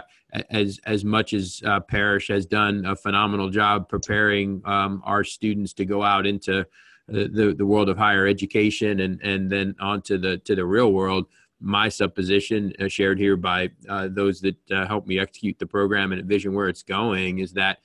as 0.50 0.78
as 0.84 1.04
much 1.04 1.32
as 1.32 1.62
uh, 1.64 1.80
Parish 1.80 2.28
has 2.28 2.46
done 2.46 2.84
a 2.84 2.96
phenomenal 2.96 3.50
job 3.50 3.88
preparing 3.88 4.62
um, 4.64 5.02
our 5.04 5.24
students 5.24 5.72
to 5.74 5.84
go 5.84 6.02
out 6.02 6.26
into 6.26 6.66
the, 7.10 7.54
the 7.56 7.66
world 7.66 7.88
of 7.88 7.98
higher 7.98 8.26
education 8.26 9.00
and 9.00 9.20
and 9.22 9.50
then 9.50 9.74
on 9.80 10.02
to 10.02 10.18
the 10.18 10.38
to 10.38 10.54
the 10.54 10.64
real 10.64 10.92
world. 10.92 11.26
My 11.60 11.88
supposition 11.88 12.72
uh, 12.80 12.88
shared 12.88 13.18
here 13.18 13.36
by 13.36 13.70
uh, 13.88 14.08
those 14.10 14.40
that 14.40 14.70
uh, 14.70 14.86
help 14.86 15.06
me 15.06 15.18
execute 15.18 15.58
the 15.58 15.66
program 15.66 16.12
and 16.12 16.20
envision 16.20 16.54
where 16.54 16.68
it's 16.68 16.82
going 16.82 17.40
is 17.40 17.52
that 17.54 17.78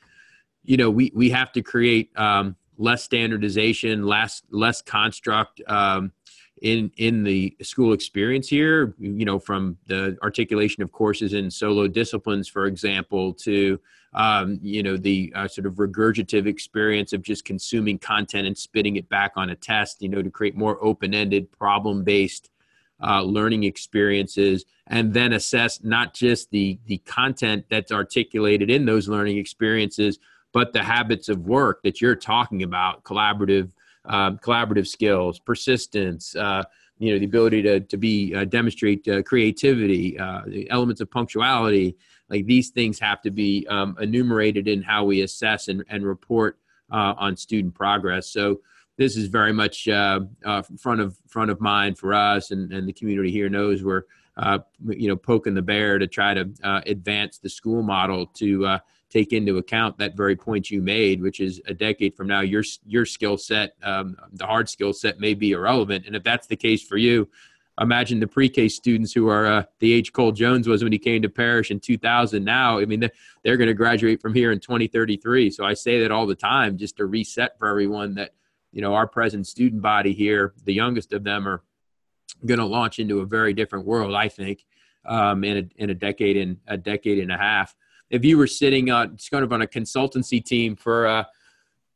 you 0.64 0.78
know 0.78 0.90
we 0.90 1.12
we 1.14 1.30
have 1.32 1.52
to 1.54 1.62
create 1.62 2.12
um, 2.18 2.56
less 2.78 3.04
standardization 3.04 4.04
less 4.04 4.44
less 4.50 4.82
construct 4.82 5.62
um, 5.68 6.12
in 6.62 6.90
in 6.98 7.24
the 7.24 7.56
school 7.62 7.92
experience 7.92 8.48
here 8.48 8.96
you 8.98 9.26
know 9.26 9.38
from 9.38 9.78
the 9.88 10.18
articulation 10.24 10.82
of 10.82 10.92
courses 10.92 11.34
in 11.34 11.52
solo 11.52 11.88
disciplines 11.88 12.48
for 12.48 12.66
example 12.66 13.34
to 13.34 13.80
um, 14.14 14.58
you 14.62 14.82
know 14.82 14.96
the 14.96 15.34
uh, 15.36 15.48
sort 15.48 15.68
of 15.68 15.74
regurgitative 15.74 16.48
experience 16.48 17.12
of 17.12 17.22
just 17.22 17.44
consuming 17.44 18.00
content 18.00 18.48
and 18.48 18.58
spitting 18.58 18.96
it 18.96 19.10
back 19.10 19.34
on 19.36 19.50
a 19.50 19.56
test 19.56 20.02
you 20.02 20.08
know 20.08 20.22
to 20.22 20.30
create 20.30 20.56
more 20.56 20.82
open-ended 20.84 21.52
problem-based 21.52 22.50
uh, 23.04 23.22
learning 23.22 23.66
experiences 23.66 24.64
and 24.88 25.14
then 25.14 25.34
assess 25.34 25.84
not 25.84 26.14
just 26.14 26.52
the 26.52 26.80
the 26.86 27.00
content 27.00 27.66
that's 27.70 27.92
articulated 27.92 28.70
in 28.70 28.86
those 28.86 29.10
learning 29.10 29.38
experiences 29.38 30.20
but 30.54 30.72
the 30.72 30.84
habits 30.84 31.28
of 31.28 31.46
work 31.46 31.84
that 31.84 32.00
you're 32.00 32.16
talking 32.16 32.64
about 32.64 33.04
collaborative 33.04 33.72
um, 34.08 34.38
collaborative 34.38 34.88
skills, 34.88 35.40
persistence, 35.40 36.36
uh, 36.36 36.64
you 36.98 37.12
know 37.12 37.20
the 37.20 37.26
ability 37.26 37.62
to 37.62 37.80
to 37.82 37.98
be 37.98 38.34
uh, 38.34 38.46
demonstrate 38.46 39.08
uh, 39.08 39.22
creativity, 39.24 40.18
uh, 40.18 40.42
the 40.48 40.70
elements 40.70 41.02
of 41.02 41.12
punctuality. 41.12 41.98
Like 42.30 42.46
these 42.46 42.70
things 42.70 43.00
have 43.00 43.22
to 43.24 43.32
be 43.32 43.68
um, 43.70 43.98
enumerated 44.00 44.68
in 44.68 44.82
how 44.82 45.04
we 45.04 45.22
assess 45.22 45.68
and, 45.68 45.84
and 45.90 46.06
report 46.06 46.58
uh, 46.92 47.14
on 47.18 47.38
student 47.38 47.76
progress. 47.76 48.28
So 48.28 48.62
this 48.98 49.16
is 49.16 49.28
very 49.28 49.54
much 49.54 49.88
uh, 49.88 50.22
front 50.80 51.02
of 51.02 51.18
front 51.28 51.52
of 51.52 51.60
mind 51.60 51.98
for 51.98 52.14
us, 52.14 52.52
and, 52.52 52.72
and 52.72 52.88
the 52.88 52.94
community 52.94 53.32
here 53.32 53.50
knows 53.50 53.84
we're 53.84 54.04
you 54.88 55.08
know 55.10 55.18
poking 55.18 55.54
the 55.54 55.62
bear 55.62 56.00
to 56.00 56.08
try 56.08 56.34
to 56.34 56.50
advance 56.86 57.40
the 57.40 57.50
school 57.50 57.84
model 57.84 58.26
to 58.28 58.80
take 59.10 59.34
into 59.34 59.58
account 59.58 59.98
that 59.98 60.16
very 60.16 60.36
point 60.36 60.70
you 60.70 60.82
made, 60.82 61.22
which 61.22 61.40
is 61.40 61.62
a 61.68 61.74
decade 61.74 62.16
from 62.16 62.28
now, 62.28 62.42
your 62.42 62.64
your 62.86 63.06
skill 63.06 63.38
set, 63.38 63.76
um, 63.84 64.16
the 64.34 64.46
hard 64.46 64.70
skill 64.70 64.94
set, 64.94 65.20
may 65.20 65.34
be 65.34 65.52
irrelevant, 65.52 66.06
and 66.06 66.16
if 66.16 66.24
that's 66.24 66.48
the 66.48 66.56
case 66.56 66.86
for 66.86 66.98
you. 66.98 67.30
Imagine 67.82 68.22
the 68.22 68.28
pre-K 68.28 68.70
students 68.70 69.12
who 69.12 69.28
are 69.28 69.46
uh, 69.46 69.64
the 69.80 69.92
age 69.92 70.14
Cole 70.14 70.32
Jones 70.32 70.66
was 70.66 70.82
when 70.82 70.94
he 70.94 70.98
came 70.98 71.22
to 71.24 71.28
Parish 71.28 71.72
in 71.72 71.82
2000. 71.82 72.42
Now, 72.42 72.80
I 72.80 72.86
mean, 72.86 73.02
they're, 73.02 73.12
they're 73.44 73.58
going 73.58 73.68
to 73.68 73.74
graduate 73.74 74.22
from 74.22 74.34
here 74.34 74.54
in 74.54 74.62
2033. 74.62 75.52
So 75.52 75.66
I 75.66 75.74
say 75.74 76.00
that 76.00 76.10
all 76.10 76.26
the 76.26 76.36
time, 76.36 76.78
just 76.78 76.96
to 76.96 77.06
reset 77.06 77.60
for 77.60 77.68
everyone 77.68 78.16
that 78.16 78.32
you 78.76 78.82
know 78.82 78.94
our 78.94 79.08
present 79.08 79.48
student 79.48 79.82
body 79.82 80.14
here 80.14 80.54
the 80.66 80.74
youngest 80.74 81.14
of 81.14 81.24
them 81.24 81.48
are 81.48 81.64
going 82.46 82.60
to 82.60 82.66
launch 82.66 83.00
into 83.00 83.22
a 83.22 83.26
very 83.26 83.54
different 83.54 83.86
world 83.86 84.14
i 84.14 84.28
think 84.28 84.66
um, 85.06 85.44
in, 85.44 85.58
a, 85.58 85.84
in 85.84 85.90
a 85.90 85.94
decade 85.94 86.36
and 86.38 86.58
a 86.68 86.78
decade 86.78 87.20
and 87.20 87.32
a 87.32 87.38
half 87.38 87.76
if 88.10 88.24
you 88.24 88.38
were 88.38 88.48
sitting 88.48 88.92
on 88.92 89.18
kind 89.32 89.44
of 89.44 89.52
on 89.52 89.62
a 89.62 89.68
consultancy 89.68 90.44
team 90.44 90.76
for 90.76 91.08
uh, 91.08 91.24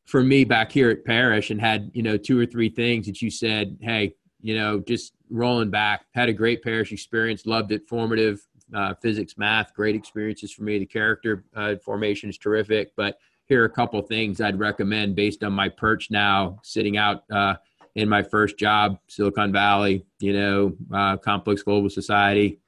for 0.05 0.23
me 0.23 0.43
back 0.43 0.71
here 0.71 0.89
at 0.89 1.05
Parish 1.05 1.51
and 1.51 1.61
had 1.61 1.91
you 1.93 2.03
know 2.03 2.17
two 2.17 2.39
or 2.39 2.45
three 2.45 2.69
things 2.69 3.05
that 3.05 3.21
you 3.21 3.29
said 3.29 3.77
hey 3.81 4.13
you 4.41 4.55
know 4.55 4.79
just 4.79 5.13
rolling 5.29 5.69
back 5.69 6.05
had 6.13 6.29
a 6.29 6.33
great 6.33 6.63
Parish 6.63 6.91
experience 6.91 7.45
loved 7.45 7.71
it 7.71 7.87
formative 7.87 8.41
uh, 8.73 8.93
physics 9.01 9.35
math 9.37 9.73
great 9.73 9.95
experiences 9.95 10.51
for 10.51 10.63
me 10.63 10.79
the 10.79 10.85
character 10.85 11.43
uh, 11.55 11.75
formation 11.83 12.29
is 12.29 12.37
terrific 12.37 12.91
but 12.95 13.19
here 13.49 13.63
are 13.63 13.65
a 13.65 13.69
couple 13.69 13.99
things 14.03 14.39
I'd 14.39 14.59
recommend 14.59 15.15
based 15.15 15.43
on 15.43 15.53
my 15.53 15.69
perch 15.69 16.11
now, 16.11 16.59
sitting 16.63 16.97
out 16.97 17.23
uh, 17.31 17.55
in 17.95 18.07
my 18.07 18.21
first 18.21 18.57
job, 18.57 18.99
Silicon 19.07 19.51
Valley, 19.51 20.05
you 20.19 20.33
know, 20.33 20.73
uh, 20.93 21.17
complex 21.17 21.63
global 21.63 21.89
society. 21.89 22.59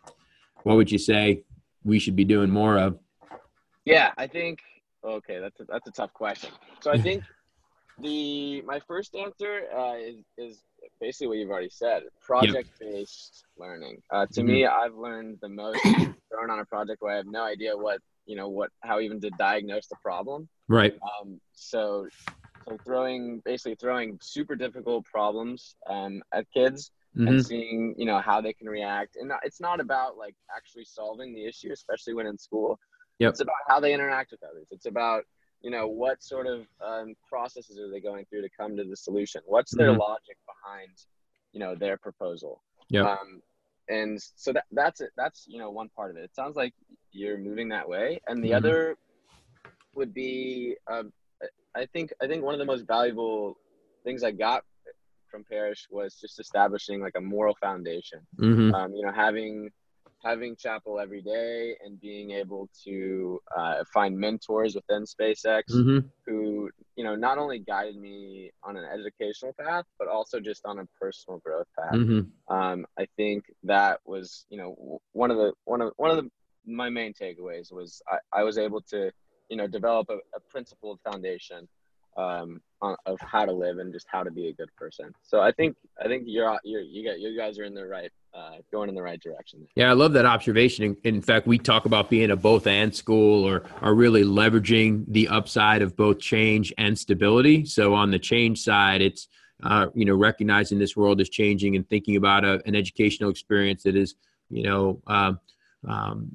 What 0.63 0.77
would 0.77 0.91
you 0.91 0.97
say 0.97 1.43
we 1.83 1.99
should 1.99 2.15
be 2.15 2.25
doing 2.25 2.49
more 2.49 2.79
of? 2.79 2.97
Yeah, 3.85 4.11
I 4.17 4.27
think. 4.27 4.59
Okay, 5.03 5.39
that's 5.39 5.59
a, 5.59 5.65
that's 5.65 5.87
a 5.87 5.91
tough 5.91 6.13
question. 6.13 6.51
So 6.81 6.91
I 6.91 6.99
think 6.99 7.23
the 7.99 8.61
my 8.63 8.79
first 8.87 9.15
answer 9.15 9.63
uh, 9.75 9.95
is 9.95 10.17
is 10.37 10.63
basically 10.99 11.27
what 11.27 11.37
you've 11.37 11.49
already 11.49 11.69
said: 11.69 12.03
project-based 12.21 13.43
yep. 13.43 13.67
learning. 13.67 14.01
Uh, 14.11 14.25
to 14.33 14.41
mm-hmm. 14.41 14.47
me, 14.47 14.65
I've 14.65 14.95
learned 14.95 15.39
the 15.41 15.49
most 15.49 15.81
thrown 16.29 16.49
on 16.49 16.59
a 16.59 16.65
project 16.65 17.01
where 17.01 17.13
I 17.13 17.17
have 17.17 17.27
no 17.27 17.43
idea 17.43 17.75
what 17.75 17.99
you 18.25 18.35
know 18.35 18.49
what 18.49 18.69
how 18.81 18.99
even 18.99 19.19
to 19.21 19.29
diagnose 19.31 19.87
the 19.87 19.95
problem 20.01 20.47
right 20.67 20.93
um, 21.01 21.39
so 21.53 22.07
so 22.67 22.77
throwing 22.85 23.41
basically 23.43 23.75
throwing 23.75 24.17
super 24.21 24.55
difficult 24.55 25.05
problems 25.05 25.75
um, 25.89 26.21
at 26.33 26.45
kids 26.53 26.91
mm-hmm. 27.17 27.27
and 27.27 27.45
seeing 27.45 27.95
you 27.97 28.05
know 28.05 28.19
how 28.19 28.39
they 28.39 28.53
can 28.53 28.67
react 28.67 29.15
and 29.15 29.31
it's 29.43 29.59
not 29.59 29.79
about 29.79 30.17
like 30.17 30.35
actually 30.55 30.85
solving 30.85 31.33
the 31.33 31.45
issue 31.45 31.71
especially 31.71 32.13
when 32.13 32.27
in 32.27 32.37
school 32.37 32.79
yep. 33.21 33.31
it's 33.31 33.41
about 33.41 33.55
how 33.67 33.79
they 33.79 33.93
interact 33.93 34.31
with 34.31 34.41
others 34.43 34.67
it's 34.71 34.85
about 34.85 35.23
you 35.61 35.69
know 35.69 35.87
what 35.87 36.23
sort 36.23 36.47
of 36.47 36.65
um, 36.85 37.13
processes 37.27 37.77
are 37.79 37.89
they 37.89 37.99
going 37.99 38.25
through 38.25 38.41
to 38.41 38.49
come 38.57 38.75
to 38.75 38.83
the 38.83 38.95
solution 38.95 39.41
what's 39.45 39.75
their 39.75 39.89
mm-hmm. 39.89 39.99
logic 39.99 40.37
behind 40.45 40.91
you 41.53 41.59
know 41.59 41.75
their 41.75 41.97
proposal 41.97 42.61
yeah 42.89 43.11
um, 43.11 43.41
and 43.89 44.19
so 44.35 44.51
that 44.53 44.65
that's 44.71 45.01
it 45.01 45.11
that's 45.15 45.45
you 45.47 45.59
know 45.59 45.69
one 45.69 45.89
part 45.89 46.11
of 46.11 46.17
it 46.17 46.23
it 46.23 46.35
sounds 46.35 46.55
like 46.55 46.73
you're 47.11 47.37
moving 47.37 47.69
that 47.69 47.87
way 47.87 48.19
and 48.27 48.43
the 48.43 48.49
mm-hmm. 48.49 48.57
other 48.57 48.97
would 49.93 50.13
be 50.13 50.75
um, 50.91 51.11
i 51.75 51.85
think 51.85 52.11
i 52.21 52.27
think 52.27 52.43
one 52.43 52.53
of 52.53 52.59
the 52.59 52.65
most 52.65 52.87
valuable 52.87 53.57
things 54.03 54.23
i 54.23 54.31
got 54.31 54.63
from 55.29 55.45
Parish 55.45 55.87
was 55.89 56.15
just 56.15 56.41
establishing 56.41 56.99
like 56.99 57.13
a 57.15 57.21
moral 57.21 57.55
foundation 57.55 58.19
mm-hmm. 58.37 58.73
um, 58.75 58.93
you 58.93 59.05
know 59.05 59.11
having 59.11 59.69
having 60.23 60.55
chapel 60.55 60.99
every 60.99 61.21
day 61.21 61.75
and 61.83 61.99
being 61.99 62.31
able 62.31 62.69
to 62.83 63.39
uh, 63.57 63.83
find 63.93 64.17
mentors 64.17 64.75
within 64.75 65.03
SpaceX 65.03 65.63
mm-hmm. 65.71 65.99
who, 66.25 66.69
you 66.95 67.03
know, 67.03 67.15
not 67.15 67.37
only 67.37 67.59
guided 67.59 67.97
me 67.97 68.51
on 68.63 68.77
an 68.77 68.85
educational 68.85 69.53
path, 69.59 69.85
but 69.97 70.07
also 70.07 70.39
just 70.39 70.65
on 70.65 70.79
a 70.79 70.85
personal 70.99 71.39
growth 71.39 71.67
path. 71.77 71.93
Mm-hmm. 71.93 72.55
Um, 72.55 72.85
I 72.99 73.07
think 73.17 73.45
that 73.63 73.99
was, 74.05 74.45
you 74.49 74.57
know, 74.57 74.99
one 75.13 75.31
of 75.31 75.37
the 75.37 75.53
one 75.65 75.81
of 75.81 75.93
one 75.97 76.11
of 76.11 76.17
the 76.17 76.29
my 76.65 76.89
main 76.89 77.13
takeaways 77.13 77.71
was 77.71 78.01
I, 78.07 78.41
I 78.41 78.43
was 78.43 78.57
able 78.57 78.81
to, 78.89 79.11
you 79.49 79.57
know, 79.57 79.67
develop 79.67 80.09
a, 80.09 80.17
a 80.35 80.39
principled 80.49 80.99
foundation 81.03 81.67
um, 82.17 82.61
of 82.81 83.19
how 83.21 83.45
to 83.45 83.51
live 83.51 83.77
and 83.77 83.93
just 83.93 84.07
how 84.09 84.23
to 84.23 84.31
be 84.31 84.49
a 84.49 84.53
good 84.53 84.69
person. 84.75 85.13
So 85.21 85.39
I 85.39 85.51
think 85.51 85.75
I 85.99 86.07
think 86.07 86.23
you're 86.25 86.59
you're 86.63 86.81
you 86.81 87.07
got 87.07 87.19
you 87.19 87.37
guys 87.37 87.57
are 87.57 87.63
in 87.63 87.73
the 87.73 87.87
right 87.87 88.11
uh, 88.33 88.57
going 88.71 88.89
in 88.89 88.95
the 88.95 89.01
right 89.01 89.19
direction. 89.19 89.67
Yeah, 89.75 89.89
I 89.89 89.93
love 89.93 90.13
that 90.13 90.25
observation. 90.25 90.85
In, 90.85 91.15
in 91.15 91.21
fact, 91.21 91.47
we 91.47 91.57
talk 91.57 91.85
about 91.85 92.09
being 92.09 92.31
a 92.31 92.35
both 92.35 92.67
and 92.67 92.95
school 92.95 93.43
or 93.45 93.63
are 93.81 93.93
really 93.93 94.23
leveraging 94.23 95.05
the 95.07 95.27
upside 95.27 95.81
of 95.81 95.95
both 95.95 96.19
change 96.19 96.73
and 96.77 96.97
stability. 96.97 97.65
So 97.65 97.93
on 97.93 98.11
the 98.11 98.19
change 98.19 98.61
side, 98.61 99.01
it's 99.01 99.27
uh, 99.63 99.87
you 99.93 100.05
know 100.05 100.15
recognizing 100.15 100.79
this 100.79 100.95
world 100.95 101.21
is 101.21 101.29
changing 101.29 101.75
and 101.75 101.87
thinking 101.87 102.15
about 102.15 102.43
a, 102.45 102.61
an 102.65 102.75
educational 102.75 103.29
experience 103.29 103.83
that 103.83 103.95
is 103.95 104.15
you 104.49 104.63
know. 104.63 105.01
Um, 105.07 105.39
um, 105.87 106.27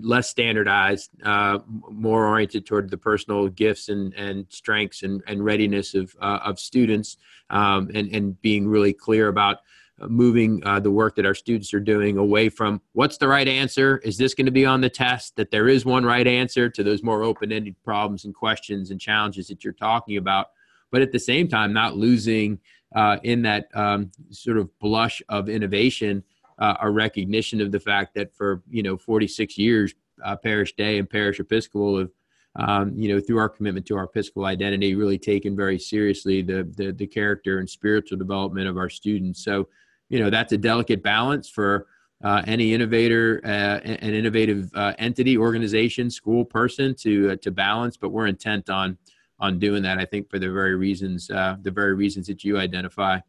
less 0.00 0.28
standardized, 0.30 1.10
uh, 1.22 1.58
more 1.68 2.26
oriented 2.26 2.64
toward 2.64 2.90
the 2.90 2.96
personal 2.96 3.46
gifts 3.48 3.90
and, 3.90 4.14
and 4.14 4.46
strengths 4.48 5.02
and, 5.02 5.22
and 5.26 5.44
readiness 5.44 5.94
of, 5.94 6.16
uh, 6.20 6.38
of 6.42 6.58
students, 6.58 7.18
um, 7.50 7.90
and, 7.94 8.08
and 8.14 8.40
being 8.40 8.66
really 8.66 8.94
clear 8.94 9.28
about 9.28 9.58
moving 10.00 10.62
uh, 10.64 10.80
the 10.80 10.90
work 10.90 11.16
that 11.16 11.26
our 11.26 11.34
students 11.34 11.72
are 11.72 11.80
doing 11.80 12.18
away 12.18 12.48
from 12.48 12.80
what's 12.92 13.16
the 13.16 13.28
right 13.28 13.48
answer? 13.48 13.98
Is 13.98 14.18
this 14.18 14.34
going 14.34 14.46
to 14.46 14.52
be 14.52 14.66
on 14.66 14.80
the 14.80 14.90
test? 14.90 15.36
That 15.36 15.50
there 15.50 15.68
is 15.68 15.84
one 15.84 16.04
right 16.04 16.26
answer 16.26 16.68
to 16.68 16.82
those 16.82 17.02
more 17.02 17.22
open 17.22 17.52
ended 17.52 17.76
problems 17.84 18.24
and 18.24 18.34
questions 18.34 18.90
and 18.90 19.00
challenges 19.00 19.48
that 19.48 19.64
you're 19.64 19.72
talking 19.72 20.16
about. 20.16 20.48
But 20.90 21.02
at 21.02 21.12
the 21.12 21.18
same 21.18 21.48
time, 21.48 21.72
not 21.72 21.96
losing 21.96 22.60
uh, 22.94 23.18
in 23.22 23.42
that 23.42 23.68
um, 23.74 24.10
sort 24.30 24.58
of 24.58 24.70
blush 24.78 25.22
of 25.28 25.48
innovation 25.48 26.22
uh, 26.58 26.74
a 26.80 26.90
recognition 26.90 27.60
of 27.60 27.72
the 27.72 27.80
fact 27.80 28.14
that 28.14 28.34
for 28.34 28.62
you 28.70 28.82
know 28.82 28.96
46 28.96 29.58
years, 29.58 29.94
uh, 30.24 30.36
Parish 30.36 30.74
Day 30.74 30.98
and 30.98 31.08
Parish 31.08 31.40
Episcopal 31.40 31.98
have 31.98 32.10
um, 32.56 32.94
you 32.96 33.12
know 33.12 33.20
through 33.20 33.38
our 33.38 33.48
commitment 33.48 33.86
to 33.86 33.96
our 33.96 34.04
Episcopal 34.04 34.46
identity, 34.46 34.94
really 34.94 35.18
taken 35.18 35.54
very 35.54 35.78
seriously 35.78 36.42
the, 36.42 36.70
the 36.76 36.92
the 36.92 37.06
character 37.06 37.58
and 37.58 37.68
spiritual 37.68 38.16
development 38.16 38.68
of 38.68 38.76
our 38.76 38.88
students. 38.88 39.44
So 39.44 39.68
you 40.08 40.20
know 40.20 40.30
that's 40.30 40.52
a 40.52 40.58
delicate 40.58 41.02
balance 41.02 41.48
for 41.48 41.86
uh, 42.24 42.42
any 42.46 42.72
innovator, 42.72 43.40
uh, 43.44 43.78
an 43.84 44.14
innovative 44.14 44.70
uh, 44.74 44.94
entity, 44.98 45.36
organization, 45.36 46.10
school 46.10 46.44
person 46.44 46.94
to 46.94 47.32
uh, 47.32 47.36
to 47.36 47.50
balance. 47.50 47.96
But 47.96 48.10
we're 48.10 48.26
intent 48.26 48.70
on 48.70 48.96
on 49.38 49.58
doing 49.58 49.82
that. 49.82 49.98
I 49.98 50.04
think 50.04 50.30
for 50.30 50.38
the 50.38 50.50
very 50.50 50.76
reasons 50.76 51.30
uh, 51.30 51.56
the 51.60 51.70
very 51.70 51.94
reasons 51.94 52.26
that 52.28 52.44
you 52.44 52.58
identify. 52.58 53.20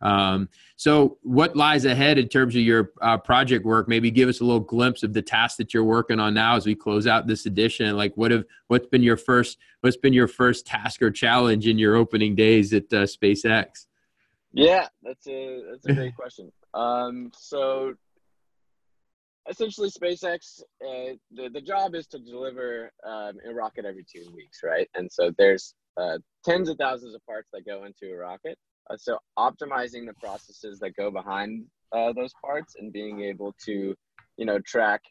Um, 0.00 0.48
so, 0.76 1.18
what 1.22 1.56
lies 1.56 1.84
ahead 1.84 2.18
in 2.18 2.28
terms 2.28 2.54
of 2.54 2.62
your 2.62 2.92
uh, 3.00 3.16
project 3.18 3.64
work? 3.64 3.88
Maybe 3.88 4.10
give 4.10 4.28
us 4.28 4.40
a 4.40 4.44
little 4.44 4.60
glimpse 4.60 5.02
of 5.02 5.12
the 5.12 5.22
tasks 5.22 5.56
that 5.58 5.72
you're 5.72 5.84
working 5.84 6.18
on 6.18 6.34
now 6.34 6.56
as 6.56 6.66
we 6.66 6.74
close 6.74 7.06
out 7.06 7.26
this 7.26 7.46
edition. 7.46 7.96
Like, 7.96 8.14
what 8.16 8.30
have 8.30 8.44
what's 8.66 8.86
been 8.86 9.02
your 9.02 9.16
first 9.16 9.58
what's 9.82 9.96
been 9.96 10.12
your 10.12 10.28
first 10.28 10.66
task 10.66 11.00
or 11.00 11.10
challenge 11.10 11.66
in 11.66 11.78
your 11.78 11.94
opening 11.94 12.34
days 12.34 12.72
at 12.72 12.88
SpaceX? 12.88 13.86
Yeah, 14.56 14.88
that's 15.02 15.26
a 15.26 15.62
that's 15.70 15.86
a 15.86 15.92
great 16.00 16.16
question. 16.16 16.50
Um, 16.74 17.30
so, 17.36 17.94
essentially, 19.48 19.90
SpaceX 19.90 20.60
uh, 20.84 21.14
the 21.30 21.50
the 21.52 21.60
job 21.60 21.94
is 21.94 22.06
to 22.08 22.18
deliver 22.18 22.90
um, 23.06 23.34
a 23.48 23.52
rocket 23.52 23.84
every 23.84 24.04
two 24.04 24.30
weeks, 24.34 24.60
right? 24.64 24.88
And 24.94 25.10
so 25.12 25.30
there's 25.38 25.74
uh, 25.96 26.18
tens 26.44 26.68
of 26.68 26.78
thousands 26.78 27.14
of 27.14 27.24
parts 27.26 27.48
that 27.52 27.66
go 27.66 27.84
into 27.84 28.12
a 28.12 28.16
rocket 28.16 28.58
uh, 28.90 28.96
so 28.96 29.18
optimizing 29.38 30.06
the 30.06 30.14
processes 30.20 30.78
that 30.80 30.94
go 30.96 31.10
behind 31.10 31.64
uh, 31.92 32.12
those 32.12 32.32
parts 32.44 32.74
and 32.78 32.92
being 32.92 33.22
able 33.22 33.54
to, 33.64 33.94
you 34.36 34.44
know, 34.44 34.58
track 34.60 35.02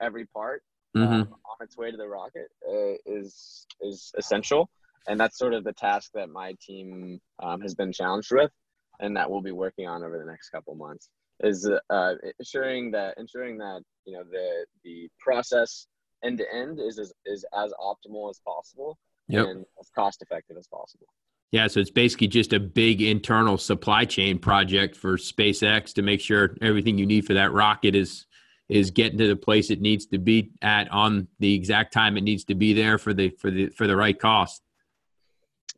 every 0.00 0.26
part 0.26 0.62
mm-hmm. 0.96 1.12
um, 1.12 1.20
on 1.22 1.56
its 1.64 1.76
way 1.76 1.90
to 1.90 1.96
the 1.96 2.06
rocket 2.06 2.48
uh, 2.68 2.94
is 3.06 3.66
is 3.80 4.12
essential, 4.16 4.68
and 5.08 5.18
that's 5.18 5.38
sort 5.38 5.54
of 5.54 5.64
the 5.64 5.72
task 5.72 6.10
that 6.14 6.28
my 6.28 6.54
team 6.60 7.20
um, 7.42 7.60
has 7.60 7.74
been 7.74 7.92
challenged 7.92 8.30
with, 8.32 8.50
and 9.00 9.16
that 9.16 9.30
we'll 9.30 9.42
be 9.42 9.52
working 9.52 9.86
on 9.86 10.02
over 10.02 10.18
the 10.18 10.24
next 10.24 10.50
couple 10.50 10.74
months 10.74 11.08
is 11.40 11.68
uh, 11.90 12.14
ensuring 12.38 12.90
that 12.92 13.14
ensuring 13.18 13.58
that 13.58 13.82
you 14.04 14.16
know 14.16 14.22
the 14.30 14.64
the 14.84 15.08
process 15.18 15.86
end 16.24 16.38
to 16.38 16.44
end 16.54 16.78
is, 16.80 16.98
is 16.98 17.12
is 17.26 17.44
as 17.56 17.72
optimal 17.80 18.30
as 18.30 18.40
possible 18.46 18.98
yep. 19.28 19.46
and 19.46 19.64
as 19.80 19.90
cost 19.94 20.22
effective 20.22 20.56
as 20.56 20.66
possible. 20.68 21.06
Yeah, 21.50 21.68
so 21.68 21.78
it's 21.78 21.90
basically 21.90 22.26
just 22.28 22.52
a 22.52 22.58
big 22.58 23.00
internal 23.00 23.58
supply 23.58 24.06
chain 24.06 24.38
project 24.38 24.96
for 24.96 25.16
SpaceX 25.16 25.92
to 25.94 26.02
make 26.02 26.20
sure 26.20 26.56
everything 26.60 26.98
you 26.98 27.06
need 27.06 27.26
for 27.26 27.34
that 27.34 27.52
rocket 27.52 27.94
is 27.94 28.26
is 28.68 28.90
getting 28.90 29.18
to 29.18 29.28
the 29.28 29.36
place 29.36 29.70
it 29.70 29.80
needs 29.80 30.06
to 30.06 30.18
be 30.18 30.50
at 30.62 30.90
on 30.90 31.28
the 31.38 31.54
exact 31.54 31.92
time 31.92 32.16
it 32.16 32.22
needs 32.22 32.44
to 32.44 32.54
be 32.54 32.72
there 32.72 32.98
for 32.98 33.12
the 33.12 33.30
for 33.38 33.50
the 33.50 33.68
for 33.68 33.86
the 33.86 33.96
right 33.96 34.18
cost. 34.18 34.62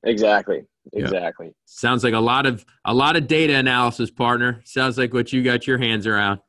Exactly. 0.05 0.65
Exactly. 0.93 1.55
Sounds 1.65 2.05
like 2.05 2.15
a 2.15 2.21
lot 2.21 2.47
of 2.47 2.65
a 2.85 2.95
lot 2.95 3.17
of 3.17 3.27
data 3.27 3.55
analysis, 3.55 4.11
partner. 4.11 4.63
Sounds 4.65 4.99
like 4.99 5.13
what 5.13 5.33
you 5.33 5.43
got 5.43 5.67
your 5.67 5.79
hands 5.79 6.07
around. 6.07 6.41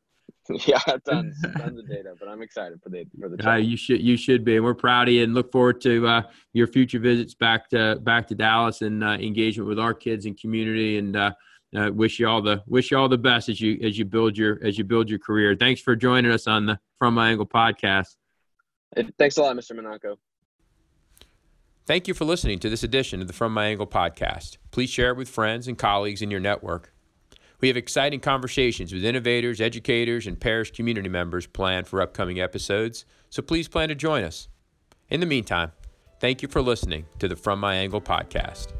yeah, 0.65 0.79
tons, 1.05 1.35
tons 1.57 1.79
of 1.79 1.89
data, 1.89 2.13
but 2.19 2.29
I'm 2.29 2.41
excited 2.41 2.79
for 2.81 2.89
the 2.89 3.05
for 3.19 3.29
the. 3.29 3.49
Uh, 3.49 3.55
you 3.55 3.75
should 3.75 4.01
you 4.01 4.15
should 4.15 4.45
be, 4.45 4.55
and 4.55 4.63
we're 4.63 4.73
proud 4.73 5.07
of 5.07 5.13
you, 5.13 5.23
and 5.23 5.33
look 5.33 5.51
forward 5.51 5.81
to 5.81 6.07
uh, 6.07 6.21
your 6.53 6.67
future 6.67 6.99
visits 6.99 7.33
back 7.33 7.69
to 7.69 7.97
back 8.01 8.27
to 8.27 8.35
Dallas 8.35 8.81
and 8.81 9.03
uh, 9.03 9.17
engagement 9.19 9.67
with 9.67 9.79
our 9.79 9.93
kids 9.93 10.25
and 10.25 10.39
community. 10.39 10.97
And 10.97 11.15
uh, 11.15 11.31
uh, 11.75 11.91
wish 11.93 12.19
you 12.19 12.27
all 12.27 12.41
the 12.41 12.63
wish 12.65 12.91
you 12.91 12.97
all 12.97 13.09
the 13.09 13.17
best 13.17 13.49
as 13.49 13.59
you 13.59 13.77
as 13.83 13.97
you 13.97 14.05
build 14.05 14.37
your 14.37 14.59
as 14.63 14.77
you 14.77 14.83
build 14.83 15.09
your 15.09 15.19
career. 15.19 15.55
Thanks 15.55 15.81
for 15.81 15.95
joining 15.95 16.31
us 16.31 16.47
on 16.47 16.65
the 16.65 16.79
From 16.97 17.15
My 17.15 17.31
Angle 17.31 17.47
podcast. 17.47 18.15
Thanks 19.17 19.37
a 19.37 19.41
lot, 19.41 19.55
Mr. 19.55 19.75
Monaco. 19.75 20.17
Thank 21.87 22.09
you 22.09 22.13
for 22.13 22.25
listening 22.25 22.59
to 22.59 22.69
this 22.69 22.83
edition 22.83 23.21
of 23.21 23.27
the 23.27 23.33
From 23.33 23.53
My 23.53 23.67
Angle 23.67 23.87
podcast. 23.87 24.57
Please 24.71 24.89
share 24.89 25.11
it 25.11 25.15
with 25.15 25.29
friends 25.29 25.69
and 25.69 25.77
colleagues 25.77 26.21
in 26.21 26.29
your 26.29 26.41
network. 26.41 26.93
We 27.61 27.69
have 27.69 27.77
exciting 27.77 28.19
conversations 28.19 28.91
with 28.91 29.05
innovators, 29.05 29.61
educators, 29.61 30.27
and 30.27 30.37
parish 30.37 30.71
community 30.71 31.07
members 31.07 31.47
planned 31.47 31.87
for 31.87 32.01
upcoming 32.01 32.41
episodes, 32.41 33.05
so 33.29 33.41
please 33.41 33.69
plan 33.69 33.87
to 33.87 33.95
join 33.95 34.25
us. 34.25 34.49
In 35.09 35.21
the 35.21 35.25
meantime, 35.25 35.71
thank 36.19 36.41
you 36.41 36.49
for 36.49 36.61
listening 36.61 37.05
to 37.19 37.29
the 37.29 37.37
From 37.37 37.61
My 37.61 37.75
Angle 37.75 38.01
podcast. 38.01 38.73